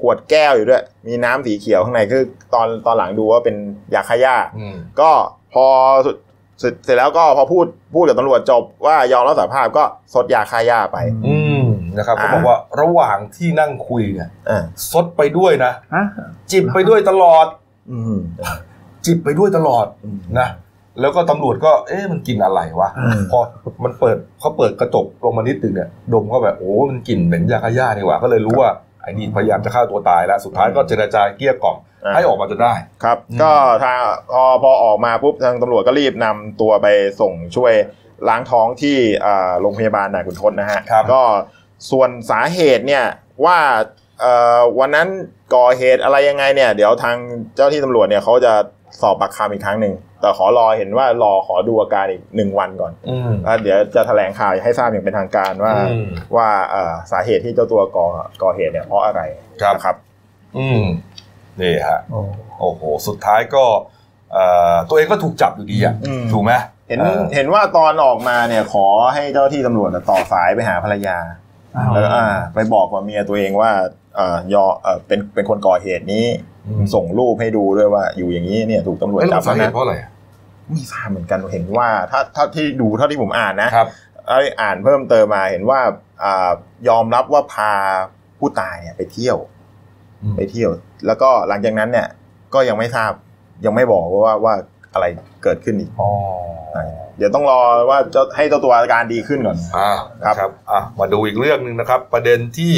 [0.00, 2.22] ขวดแก้วอยู่ด้วย มีน้ำสีเขียวข้างในคือ
[2.54, 3.56] ตอนตอนหลังดูว่าเป็น
[3.94, 5.10] ยาฆ่าหญ้าอืมก็
[5.54, 5.66] พอ
[6.06, 6.16] สุด
[6.60, 11.64] เสร็จเสร็จแล้วก็พอพูดพูดกับตำรวจจบว่ายอมรับสารภาพก็ซดยาฆ่าหญ้าไป อืม
[11.98, 16.04] นะครับเขาอ่าบอกว่าระหว่างที่นั่งคุยเนี่ยอ่าซดไปด้วยนะฮะ
[16.52, 17.46] จิบไปด้วยตลอด
[17.90, 18.16] อืม
[19.06, 20.48] จิบไปด้วยตลอดอืมนะ
[21.00, 23.38] แล้วก็ตำรวจก็ เอ๊ะมันกินอะไรวะอืมพอ
[23.84, 28.70] มันเปิดเขาเปิดกระจกลงมานิดนึงเนี่ย ดมก็แบบโอ้มันกลิ่นเหม็นยาฆ่าหญ้านี่หว่าก็เลยรู้ว่า
[29.02, 32.74] ไอ้นี่พยายามจะฆ่าตัวตายแล้ว สุดท้ายก็เจรจาเกลี้ยกล่อมอ่าให้ออกมาจนได้
[33.04, 33.52] ครับอืมก็
[33.84, 33.96] ทาง
[34.32, 36.86] พอพอออกมาปุ๊บทางตำรวจก็รีบนำตัวไป
[37.20, 37.72] ส่งช่วย
[38.28, 41.22] ล้างท้องที่อ่าโรงพยาบาลด่านขุนทดนะฮะครับก็
[41.90, 43.04] ส่วนสาเหตุเนี่ย
[43.44, 43.58] ว่า
[44.20, 45.08] เอ่อวันนั้น
[45.54, 47.16] ก่อเหตุอะไรยังไงเนี่ย เดี๋ยวทาง
[47.56, 48.52] เจ้าที่ตำรวจเนี่ยเขาจะ
[49.00, 58.06] สอบปากคำอีกครั้งหนึ่ง แต่ขอรอเห็นว่ารอขอดูอาการอีกหนึ่งวันก่อนอืมแล้วเดี๋ยวจะแถลงข่าวให้ทราบอย่างเป็นทางการว่าอืมว่าเอ่อสาเหตุที่เจ้าตัวก่อ
[58.42, 59.20] ก่อเหตุเนี่ยเพราะอะไร
[59.62, 59.96] ครับนะครับ
[60.58, 60.82] อืม
[61.60, 62.20] นี่ฮะโอ้
[62.60, 63.64] โอ้โหสุดท้ายก็
[64.32, 66.52] เอ่อตัวเองก็ถูกจับอยู่ดีอะอืมถูกไหม
[66.88, 71.18] เห็นออเห็นว่าตอนออกมาเนี่ยขอให้เจ้าที่ตำรวจน่ะต่อสายไปหาภรรยา
[71.76, 73.70] อ้าวแล้วอ่าไปบอกกับเมียตัวเองว่า
[74.16, 76.49] เอ่อยอเอ่อเป็นเป็นคนก่อเหตุนี้อืม
[76.94, 80.10] ส่งรูปให้ดูด้วยว่า อยู่อย่างนี้เนี่ยถูกตำรวจเอ้ยจัเราบสาแล้วเหตุนะเพราะอะไรอะ
[80.70, 83.88] ไม่ทราบเหมือนกันเห็นว่าถ้าถ้าที่ดูเท่าที่ผมอ่านนะครับ
[84.28, 85.80] เอ้ยอ่านเพิ่มเติมมาเห็นว่า
[86.22, 86.50] อ่า
[86.88, 87.72] ยอมรับว่าพา
[88.38, 89.36] ผู้ตายเนี่ยไปเที่ยว
[90.22, 90.70] อืมไปเที่ยว
[91.06, 92.08] แล้วก็หลังจากนั้นเนี่ย
[92.54, 93.12] ก็ยังไม่ทราบ
[93.64, 94.54] ยังไม่บอกว่าว่า
[94.92, 95.06] อะไร
[95.42, 96.10] เกิดขึ้นอีกอ๋อ
[97.16, 99.90] เดี๋ยวต้องรอว่าจะให้เจ้าตัวอาการดีขึ้นก่อนอ่า
[100.24, 102.72] ครับนะครับอะมาดูอีกเรื่องหนึ่งนะครับ ประเด็นที่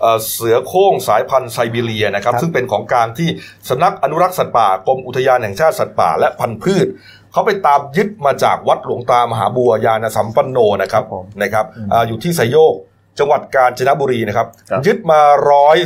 [0.00, 3.28] เอ่อเสือโคร่งสายพันธุ์ไซบีเรียนะครับครับซึ่งเป็นของกลางที่
[3.68, 6.86] สำนักอนุรักษ์สัตว์ป่ากรมอุทยานแห่งชาติสัตว์ป่าและพันธุ์พืช
[7.32, 12.74] เขาไปตามยึดมาจากวัดหลวงตามหาบัวยานสัมปันโนนะครับผมนะครับอาอยู่ที่ไซโยก
[13.20, 15.20] จังหวัดกาญจนบุรีนะครับครับยึดมา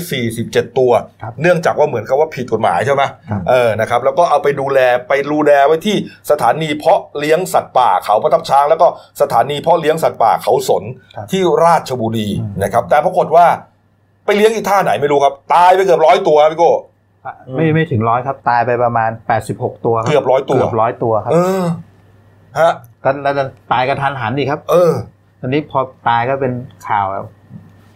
[0.06, 0.92] 147 ตัว
[1.22, 5.96] ครับเนื่องจากว่าเหมือนกับว่าผิดกฎหมายใช่ไหมครับเออนะครับแล้วก็เอาไปดูแลไปดูแลไว้ที่
[6.30, 8.86] สถานีเพาะเลี้ยงสัตว์ป่าเขาประทับช้าง แล้วก็
[9.20, 10.84] สถานีเพาะเลี้ยงสัตว์ป่าเขาสน
[11.16, 12.28] ครับที่ราชบุรี
[12.62, 13.46] นะครับแต่ปรากฏว่า
[14.24, 16.72] ไปเลี้ยงอีท่าไหนไม่รู้ครับ ตายไปเกือบร้อยตัวพี่โก้
[17.54, 19.10] ไม่ไม่ถึงร้อยครับ ตายไปประมาณ
[19.48, 21.62] 86ตัวคเกือบร้อยตัว เกือบร้อยตัวครับเออ
[22.58, 22.72] ฮะ
[23.04, 24.92] ก็แล้วจะตายกระทันหันอีกครับ เออ
[25.40, 26.52] ตอนนี้พอตายก็เป็น
[26.88, 27.24] ข่าวแล้ว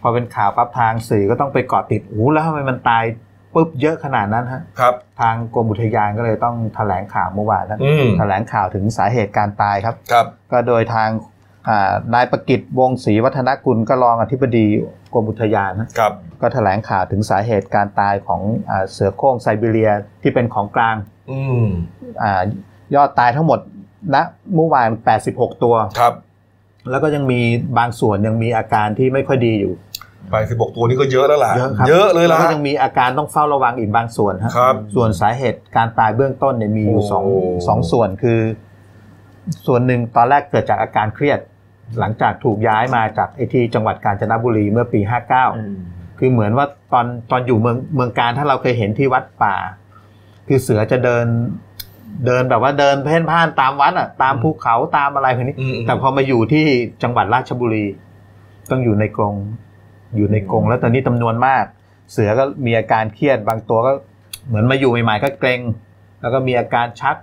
[0.01, 3.03] พอเป็นข่าวปั๊บทางสื่อก็ต้องไปเกาะติดโอ้โหแล้วทำไมมันตาย
[3.53, 11.36] ปุ๊บเยอะขนาดนั้นฮะครับ ทางกรมอุทยานก็เลยต้องแถลงข่าวเมื่อวานนะอืมแถลงข่าวถึงสาเหตุการตายครับ ครับ ก็โดยทางอ่า
[12.13, 14.65] นายประกิตวงศรีวัฒนกุลก็รองอธิบดี
[15.13, 19.91] กรมอุทยานนะครับก็แถลงข่าวถึงสาเหตุการตายของอาเสือโคร่งไซบีเรีย
[20.21, 20.95] ที่เป็นของกลาง
[21.31, 21.65] อืม
[22.23, 22.43] อา
[22.95, 23.59] ยอดตายทั้งหมด
[24.13, 24.15] ณ
[24.55, 24.89] เมื่อวาน
[25.25, 26.13] 86 ตัวครับ
[26.89, 27.39] แล้วก็ยังมี
[27.77, 29.73] บางส่วนยังมีอาการที่ไม่ค่อยดีอยู่
[30.31, 38.39] ไปสิบกตัวนี้ก็เยอะแล้วล่ะ เยอะครับเยอะเลยแล้ล่ะวก็ยังมีอาการต้องเฝ้าระวังอีกบางส่วนฮะครับ ส่วนสาเหตุการตายเบื้องต้นเนี่ยมีอยู่สองโอ้สองส่วนคือ
[39.65, 41.39] ส่วนหนึ่งตอนแรกเกิดจากอาการเครียด
[41.99, 44.99] หลังจากถูกย้ายมาจากไอที่จังหวัดกาญจนบุรีเมื่อปี
[45.55, 49.55] 59 คือเหมือนว่าตอนตอนอยู่เมืองเมืองการถ้าเราเคยเห็นที่วัดป่า
[50.47, 51.25] คือเสือจะเดิน
[52.25, 56.65] เดินแบบว่าเดินเพ่นพ่านตามวัดอะตามภูเขาตามอะไรพวกนี้อืมแต่พอมาอยู่ที่
[57.03, 57.85] จังหวัดราชบุรี
[58.71, 59.35] ต้องอยู่ในกรง
[60.17, 61.63] อยู่ในกรงแล้วตอนนี้จำนวนมาก
[62.11, 63.91] เสือก็มีอาการเครียดบางตัวก็
[64.47, 65.61] เหมือนมาอยู่ใหม่ๆก็เกรง
[66.21, 67.15] แล้วก็มีอาการชัก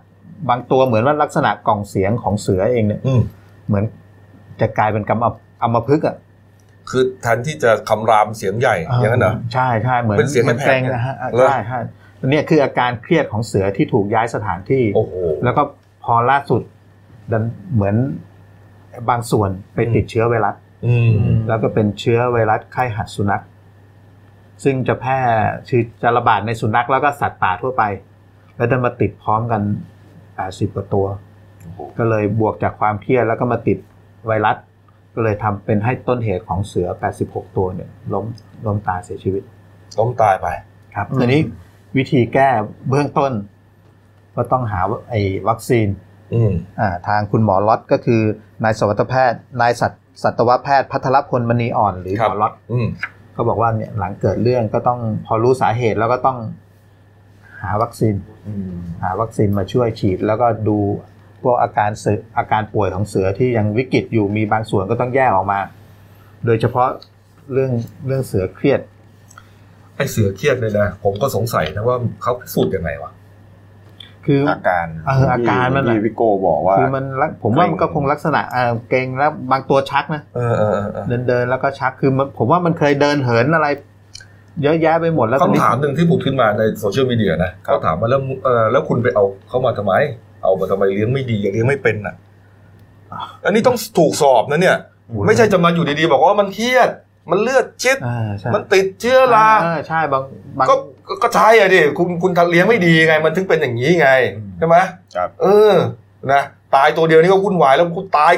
[0.49, 3.21] บางตัวเหมือนว่าลักษณะกล่องเสียงของเสือเองเนี่ยอืม
[3.67, 3.85] เหมือน
[4.61, 6.17] จะกลายเป็นกำอัมอัมพฤกษ์อะ
[6.91, 11.79] คือแทนที่จะคำรามเสียงใหญ่อย่างนั้นเหรอใช่ใช่เหมือนเป็นเสียงหมือนแผ่เกวๆรงนะฮะเหรอใช่ใช่
[12.21, 15.63] อันเนี้ยคืออาการเครียดของเสือที่ถูกย้ายสถานที่โอ้โหแล้วก็
[16.05, 16.63] พอล่าสุด
[17.33, 17.45] ดัน
[17.75, 17.97] เหมือน
[19.11, 21.11] บางส่วนไปติดเชื้อไวรัสอืม
[21.49, 23.43] แล้วก็เป็นเชื้อไวรัสไข้หัดสุนัข
[24.65, 25.19] ซึ่งจะแพร่
[25.69, 27.83] คือจะระบาดในสุนัขแล้วก็สัตว์ป่าทั่วไป
[28.57, 29.63] แล้วดันมาติดพร้อมกัน
[30.19, 31.07] 80กว่าตัว
[31.99, 33.79] ก็เลยบวกจากความเครียดแล้วก็มาติด
[34.27, 34.57] ไวรัส
[35.15, 36.89] ก็เลยทำเป็นให้ต้นเหตุของเสือ
[37.23, 38.25] 86 ตัวเนี่ยล้ม
[38.67, 39.43] ล้มตายเสียชีวิต
[39.99, 40.47] ล้มตายไป
[40.95, 41.41] ครับทีนี้
[41.97, 42.49] วิธีแก้
[42.89, 43.33] เบื้องต้น
[44.37, 45.89] ก็ต้องหาไอ้วัคซีน
[46.35, 48.23] อืมอ่าทางคุณหมอล็อตก็คือ
[48.65, 52.87] นายสัตวแพทย์นายสัตสัตวแพทย์พัทรพลมณีอ่อนหรือครัหบมอล็อตอืม
[53.37, 56.39] ก็บอกว่าเนี่ยหลังเกิดเรื่องก็ต้องพอรู้สาเหตุแล้วก็ต้อง
[57.63, 58.15] หาวัคซีน
[59.03, 60.79] หาวัคซีนมาช่วยฉีดแล้วก็ดู
[61.45, 65.61] พวกอาการเสืออาการป่วยของเสือที่ยังวิกฤตอยู่มีบางส่วนก็ต้องแยกออกมา
[66.47, 66.89] โดยเฉพาะ
[67.53, 67.73] เรื่อง
[68.07, 68.81] เรื่องเสือเครียด
[69.97, 73.13] ไอเสือเครียดเลยนะผมก็สงสัยนะว่าเขาพิสูจน์ยังไงวะ
[74.27, 83.69] คืออาการเอออาการมันน่ะที่พี่โกบอกว่าคือมันลักผมว่ามันก็เกร็งคงลักษณะเอ่อเกรงแล้วบางตัวชักนะเออเออเออเออเดินเดินแล้วก็ชักคือมันผมว่ามันเคยเดินเหินอะไร
[84.63, 89.93] เยอะแยะไปหมดแล้วตอนนี้คำถามหนึ่งที่ผุดขึ้นมาในโซเชียลมีเดียนะเขาถามว่าแล้วเออแล้วคุณไปเอาเขามาทำไม
[90.45, 92.15] เอามาทำไมเลี้ยงไม่ดีเลี้ยงไม่เป็นอะ
[93.45, 94.77] อันนี้ต้องถูกสอบนะเนี่ย
[95.27, 96.91] ไม่ใช่จะมาอยู่ดีๆ บอกว่ามันเครียด
[97.31, 100.23] มันเลือดชิดอ่าใช่มันติดเชื้อราเออใช่บาง
[100.59, 100.75] บางก็
[101.09, 104.09] ก็ก็ใช่อะดิคุณคุณทำเลี้ยงไม่ดีไง มันถึงเป็นอย่างนี้ไง
[104.59, 104.77] ใช่ไหม
[105.17, 105.75] ครับเออ
[106.33, 106.43] นะ
[106.75, 108.33] ตายตัวเดียวนี่ก็วุ่นวายแล้วคุณตาย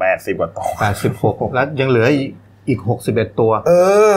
[0.00, 2.30] แปดสิบกว่าตัวแปดสิบหกแล้วยังเหลืออีก
[2.68, 3.72] อีกหกสิบเอ็ดตัว เอ
[4.14, 4.16] อ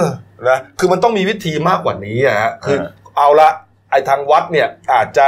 [0.49, 3.49] นะคือมันต้องมีวิธีมากกว่านี้อะฮะคือเออเอาละ
[3.91, 5.27] ไอ้ทางวัดเนี่ยอาจจะ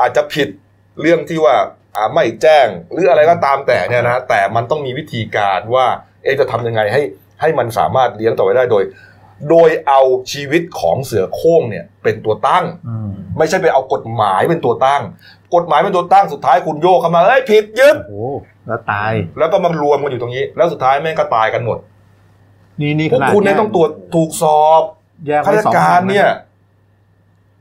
[0.00, 0.48] อาจจะผิด
[1.00, 1.56] เรื่องที่ว่า
[1.96, 5.86] อ่าไม่แจ้งหรืออะไรก็ตามแต่เนี่ยนะแต่มันต้องมีวิธีการว่า
[6.22, 7.02] เอ๊ะจะทำยังไงให้
[7.40, 8.84] ให้มันสามารถเลี้ยงต่อไปได้โดย
[9.50, 10.00] โดยเอา
[10.32, 15.02] ชีวิตของเสือโคร่งเนี่ยเป็นตัวตั้งอืมไม่ใช่ไปเอากฎหมายเป็นตัวตั้ง
[15.54, 18.26] กฎหมายเป็นตัวตั้งสุดท้ายคุณโยกเข้ามาเอ้ยผิดยึดโอ้โห
[18.66, 21.78] แล้วตาย แล้วก็มารวมกันอยู่ตรงนี้ แล้วสุดท้ายแม่งก็ตายกันหมด
[22.80, 24.82] นี่นี่พวกขนาดคุณเนี่ยต้องตรวจถูกสอบ
[25.26, 26.28] แยกข้าไว้ราชสองการแห่งะเนี่ย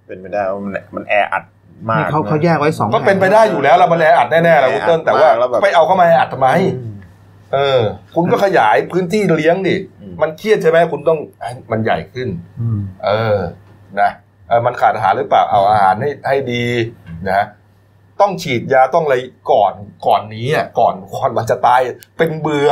[0.07, 1.43] เป็นไปได้ว่ามันมันแออัด
[1.89, 6.93] มากนี่เขาเขาแยกไว้สองก็เป็นไปได้อยู่แล้วละมันแออัดแน่ๆแหละคุณเติ้ลแต่ว่าแล้วแบบไปเอาเข้ามาแออัดทำไมอืม
[7.53, 7.81] เออ
[8.15, 12.27] คุณก็ขยายพื้นที่เลี้ยงดิอืมมันเครียดใช่ไหมคุณต้องให้มันใหญ่ขึ้น
[12.61, 13.37] อืมเออ
[14.01, 14.09] นะ
[14.49, 16.65] เออมันขาดอาหารหรือเปล่าเอาอาหารให้ให้ดี
[17.31, 17.45] นะ
[18.21, 19.15] ต้องฉีดยาต้องอะไร
[19.51, 19.73] ก่อน
[20.07, 21.81] ก่อนนี้อะก่อนก่อนมันจะตาย
[22.17, 22.71] เป็นเบื่อ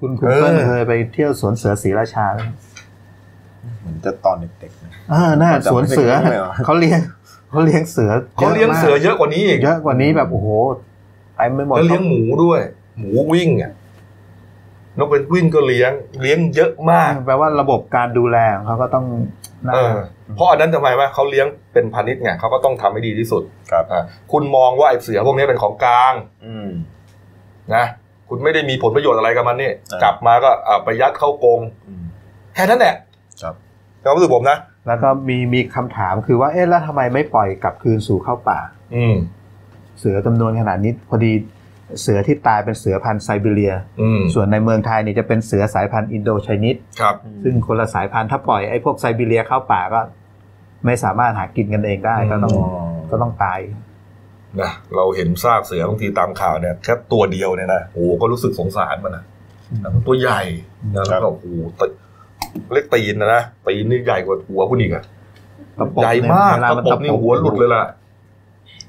[0.00, 2.40] คุณคุณเออเปิ้ลเคยไปเที่ยวสวนเสือศรีราชาไหม
[3.80, 7.00] เหมือนจะตอนเด็กๆนะเออน่ามันจะสวนเสือไม่ได้รู้เลยเหรอเขาเลี้ยง
[7.50, 10.48] เขาเลี้ยงเสือเขาเลี้ยงเสือเยอะกว่านี้อีกเยอะกว่านี้แบบโอ้โห
[11.36, 12.60] เต็มไปหมดแล้วเลี้ยงหมูด้วย
[12.98, 13.72] หมูวิ่งอะ
[14.98, 15.92] นกเป็นกวินก็เลี้ยง
[16.22, 19.06] เลี้ยงเยอะมากแปลว่าระบบการดูแลของเขาก็ต้อง
[19.66, 19.96] น่าเออ
[20.36, 26.12] เพราะอันนั้นทำไมวะเขาเลี้ยงเป็นพาณิชย์ไงเขาก็ต้องทำให้ดีที่สุดครับอะคุณมองว่าไอ้เสือพวกนี้เป็นของกลาง
[26.46, 26.68] อืม
[27.74, 27.84] นะ
[28.28, 32.02] คุณไม่ได้มีผลประโยชน์อะไรกับมันนี่ใช่จับมาก็อะไปยัดเข้ากรงอืม
[32.54, 32.94] แค่นั้นแหละ
[33.42, 33.54] ครับ
[34.02, 38.58] ความรู้สึกผมนะ แล้วก็มีมีคำถามคือว่าเอ๊ะแล้วทำไมไม่ปล่อยกลับคืนสู่เข้าป่า
[38.96, 39.16] อืม
[39.98, 41.32] เสือจำนวนขนาดนี้พอดี
[42.00, 47.14] เสือที่ตายเป็นเสือพันธุ์ไซบีเรียอืมส่วนในเมืองไทยนี่จะเป็นเสือสายพันธุ์อินโดไชนีสครับ
[47.44, 50.00] ซึ่งคนละสายพันธุ์ถ้าปล่อยไอ้พวกไซบีเรียเข้าป่าก็
[50.86, 52.62] ไม่สามารถหากินกันเองได้ก็ต้องอื
[53.10, 53.60] ก็ต้องตาย
[54.60, 59.24] นะเราเห็นซากเสือบางทีตามข่าวเนี่ยแค่ตัวเดียวเนี่ยนะโอ้โหก็รู้สึกสงสารมันนะ
[59.78, 60.42] แต่มันตัวใหญ่
[60.96, 61.46] นะแล้วก็โอ้โห
[61.78, 61.80] ต
[62.72, 65.04] เล็กตีนนะนะตีนนี่ใหญ่กว่าหัวคุณอีกอะ
[65.78, 67.82] ตะปบใหญ่มากเวลตะมันปบนี่หัวหลุดเลยล่ะ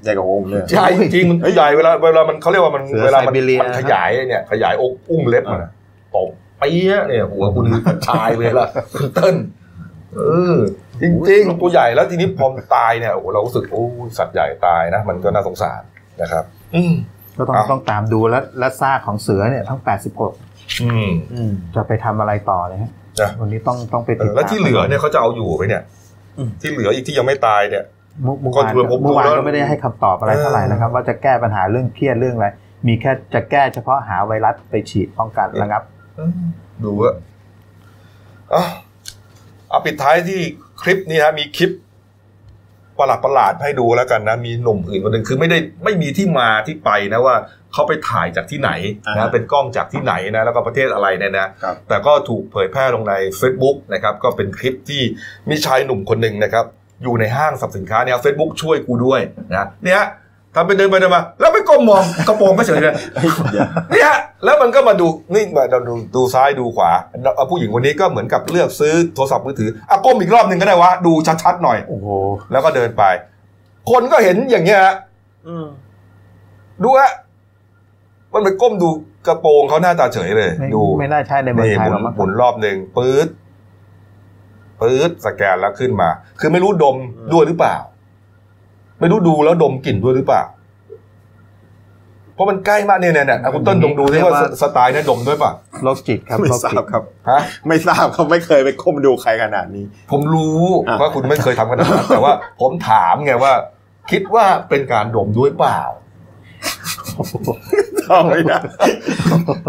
[0.02, 5.70] ใหญ่กว่าองค์เลยใช่จริงๆมันใหญ่เวลาเวลามันเขาเรียกว่ามันเสือเวลามันไซบีเรียมันขยายเนี่ยขยายอกอุ้งเล็บมันอะ
[6.16, 6.28] ตบ
[6.60, 9.36] ปี๊ยะเนี่ยหัวคุณกระชายเลยล่ะคุณเติ้ล
[10.14, 10.20] เอ
[10.54, 10.56] อ
[11.00, 15.82] จริงๆตัวใหญ่แล้วทีนี้พอมันตายเนี่ยโอ้โหเรารู้สึกโอ้ยสัตว์ใหญ่ตายนะ มันก็น่าสงสาร
[16.22, 16.44] นะครับ
[16.74, 16.92] อืม
[17.36, 25.82] ก็ต้องอะต้องตามดูและและซากของเสือเนี่ยทั้ง 86 อืมอืมจะไปทำอะไรต่อเลยฮะ นะวันนี้ต้องต้องไปเอติดอตามแล้วที่เหลือเนี่ยเขาจะเอาอยู่ไหมเนี่ย
[26.38, 27.84] อืมที่เหลืออีกที่ยังไม่ตายเนี่ย
[28.22, 32.48] เมื่อเมื่อก็วานถือว่าผมเมื่อวานดูแล้วก็ไม่ได้ให้คำตอบอะไรเท่าไหร่นะครับ ว่าจะแก้ปัญหาเรื่องเครียดเรื่องอะไร
[32.86, 35.82] มีแค่จะแก้เฉพาะหาไวรัสไปฉีดป้องกันระงับ
[36.84, 37.14] ดูอะ
[38.54, 38.64] อะ
[39.68, 40.40] เอาปิดท้ายที่
[40.82, 41.70] คลิปนี้นะมีคลิป
[43.02, 47.36] ประหลาดประหลาดๆให้ดูแล้วกันนะมีหนุ่มอื่นคนหนึ่งคือไม่ได้ไม่มีที่มาที่ไปนะว่า
[47.72, 48.70] เขาไปถ่ายจากที่ไหน
[49.06, 55.02] อ่านะฮะเป็นกล้องจากที่ไหนนะแล้วก็ประเทศอะไรเนี่ยนะครับแต่ก็ถูกเผยแพร่ลงใน Facebook นะครับก็เป็นคลิปที่
[55.48, 56.66] มีชายหนุ่มคนหนึ่งนะครับ
[57.02, 59.20] อยู่ในห้างสรรพสินค้าเนี่ยเฟซบุ๊กช่วยกูด้วย
[59.52, 60.02] นะเนี่ย
[60.54, 62.94] ทำเป็นเดินไปเดินมา แล้วไปก้มมองกระโปรงไม่เฉยเลย
[63.52, 64.12] เดี๋ยวเนี่ย
[64.44, 66.90] แล้วมันก็มาดูนี่มาเราดูดูซ้ายดูขวา
[67.36, 72.06] เอาผู้หญิงคนนี้ก็เหมือนกับเลือกซื้อโทรศัพท์มือถืออะก้มอีกรอบหนึ่งก็ได้วะดูชัดๆหน่อยโอ้โห
[72.52, 73.04] แล้วก็เดินไป
[73.90, 74.94] คนก็เห็นอย่างเงี้ยฮะ
[75.48, 75.66] อืม
[76.82, 77.12] ดูฮะ
[78.32, 78.88] มันไปก้มดู
[79.26, 83.28] กระโปรงเขาหน้าตาเฉยเลยไม่ดูไม่น่าใช่ในเมืองนี่ไทหยมุหรนอกมั้งหมุนรอบหนึ่งปื๊ด
[84.80, 86.08] ปื๊ดสแกนแล้วขึ้นมา
[86.40, 86.96] คือไม่รู้ดม
[87.32, 87.76] ด้วยหรือเปล่า
[89.02, 90.42] ไม่รู้ดูแล้วดมกลิ่นด้วยหรือเปล่า
[92.34, 103.52] เพราะมันใกล้มากเนี่ยเนี่ยเนี่ยอะคุณต้นดมดูที่ว่าสสไตล์เนี่ยดมด้วยป่ะ โรคจิตครับไม่โรคทราจิบตครับ ฮะ ไม่ทราบเขาไม่เคยไปก้มดูใครขนาดนี้ ผมรู้อะ ว่าคุณไม่เคยทำขนาดนั้นแต่ว่า ผมถามไงว่า
[104.10, 105.80] คิดว่าเป็นการดมด้วยเปล่า
[108.08, 108.58] ตอบไม่ได้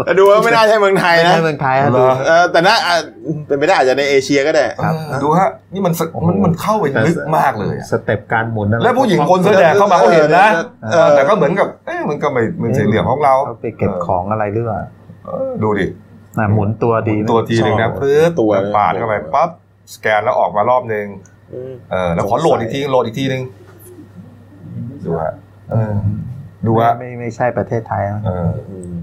[0.04, 2.96] แต่ดูว่าไม่น่าใช่เมืองไทยไม่นะใช่เมืองไทยฮะเหรดูอเออแต่น่าอะ
[3.46, 10.48] เป็นไปได้อาจจะในเอเชียก็ได้ครับเออดูฮะนี่มันสมันมันเข้าไปลึกมากเลยอะสเต็ปการหมุนอะไรแล้วผู้หญิงคนเสื้อแดงเข้ามาเขาเห็นนะ
[10.92, 14.80] เออแต่ก็เหมือนกับเอ๊ะมันก็ไม่ไม่ใช่เรื่องของเราเขาไปเก็บของอะไรหรือเปล่า
[15.26, 15.86] เออดูดิ
[16.38, 19.50] น่ะหมุนตัวดีนะตัวทีหนึ่งนะปื๊ดตัวปาดเข้าไปปั๊บ
[19.94, 21.06] สแกนแล้วออกมารอบหนึ่ง
[21.54, 23.42] อืมเออแล้วขอโหลดอีกทีโหลดอีกทีนึง
[25.04, 25.34] ดูฮะ
[25.70, 25.94] เออ
[26.66, 28.48] ดูฮะไม่ไม่ไม่ใช่ประเทศไทยนะเออ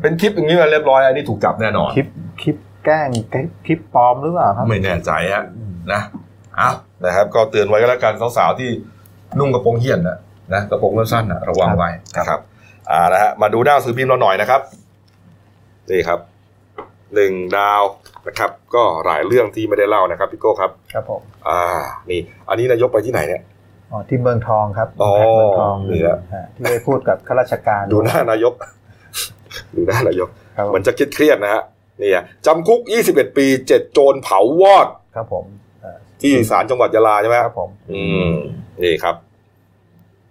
[0.01, 2.07] เป็นคลิปอย่างนี้มาเรียบร้อยอันนี้ถูกจับแน่นอน คลิป
[2.41, 3.07] คลิปแกล้ง
[3.65, 5.43] คลิปปลอมหรือเปล่าครับ ไม่แน่ใจฮะ
[5.91, 6.01] นะ
[6.59, 8.69] อ้าวนะครับ ก็เตือนไว้ก็แล้วกันสาวๆที่
[9.39, 10.17] นุ่งกระโปรงเหี่ยนนะ
[10.53, 12.39] นะกระโปรงสั้นๆนะระวังไว้นะครับ
[12.91, 14.61] อ่านะฮะมาดูหน้าซื้อพิมพ์เราหน่อยนะครับ
[15.89, 16.19] นี่ครับ
[17.15, 17.83] หนึ่งดาว
[18.27, 21.61] นะครับ ก็หลายเรื่องที่ไม่ได้เล่านะครับพี่โก้ครับ ครับผมอ่า
[22.09, 23.41] นี่ อันนี้นายกไปที่ไหนเนี่ย
[23.91, 28.53] อ๋อที่เมืองทองครับอ๋อเมืองทองนี่แหละฮะที่ได้พูดกับข้าราชการ ดูหน้านายก
[29.75, 31.63] ดูหน้านายกครับเหมือนจะเครียดๆนะฮะ
[32.01, 32.81] นี่อะจำคุก
[33.11, 35.45] 21 ปี 7 โจรเผาวอด ครับผม
[35.81, 38.33] เอ่อที่ศาลจังหวัดยะลาใช่ไหมครับผม อืม
[38.83, 39.15] นี่ครับ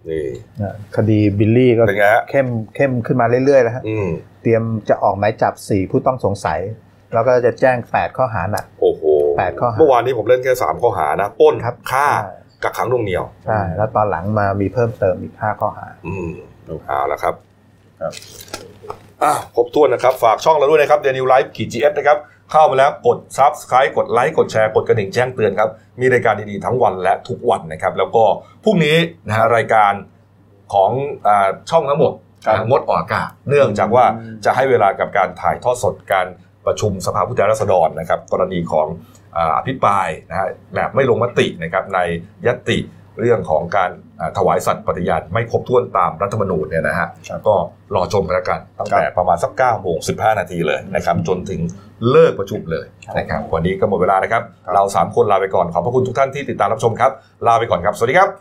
[0.09, 0.25] นี่
[0.61, 4.07] นะคดีบิลลี่ก็เป็นไงฮะเข้มเข้มขึ้นมาเรื่อยๆแล้วฮะอืม
[4.41, 6.59] เตรียมจะออกหมายจับสี่ผู้ต้องสงสัย
[7.13, 9.03] แล้วก็จะแจ้งแปดข้อหาหนักโอ้โห
[9.37, 12.33] แปดข้อหาเมื่อวานนี้ผมเล่นแค่สามข้อหานะปล้นครับฆ่าใช่
[12.63, 16.29] กักขังหน่วงเหนียวใช่แล้วตอนหลังมามีเพิ่มเติมอีกห้าข้อหา อืม
[16.87, 17.35] เอาละครับ
[18.01, 18.13] ครับ
[19.23, 22.17] อะครบถ้วนนะครับ ฝากช่องเราด้วยนะครับเดนิวไลฟ์ขีดจีเอสนะครับ
[22.51, 28.23] เข้ามาแล้วกด Subscribe กดไลค์กดแชร์กดกระดิ่งแจ้งเตือนครับ มีรายการดีๆทั้งวันและทุกวันนะครับ แล้วก็
[28.63, 28.97] พรุ่งนี้
[29.27, 29.93] นะฮะรายการ
[30.73, 30.91] ของ
[31.27, 32.13] อาช่องทั้งหมด
[32.45, 34.05] ครับงดออกอากาศเนื่องจากว่า
[34.45, 36.27] จะให้เวลากับการถ่ายทอดสดการ
[36.65, 38.87] ประชุมสภาผู้แทนราษฎรนะครับ กรณีของ
[39.37, 41.99] อาอภิปรายนะฮะแบบไม่ลงมตินะครับใน
[42.45, 42.79] ยตติ
[43.19, 47.55] เรื่องของการอ่าถวายสัตย์ปฏิญาณไม่ครบถ้วนตามรัฐธรรมนูญเนี่ยนะฮะครับก็
[47.95, 51.61] รอชมกันแล้วกันตั้งแต่ประมาณสัก9โมง15นาทีเลยนะครับจนถึง
[52.09, 52.85] เลิกประชุมเลย
[53.17, 57.11] นะครับวันนี้ก็หมดเวลานะครับครับ เรา 3 คนลาไปก่อนขอบพระคุณทุกท่านที่ติดตามรับชมครับ
[57.47, 58.31] ลาไปก่อนครับ สวัสดีครับ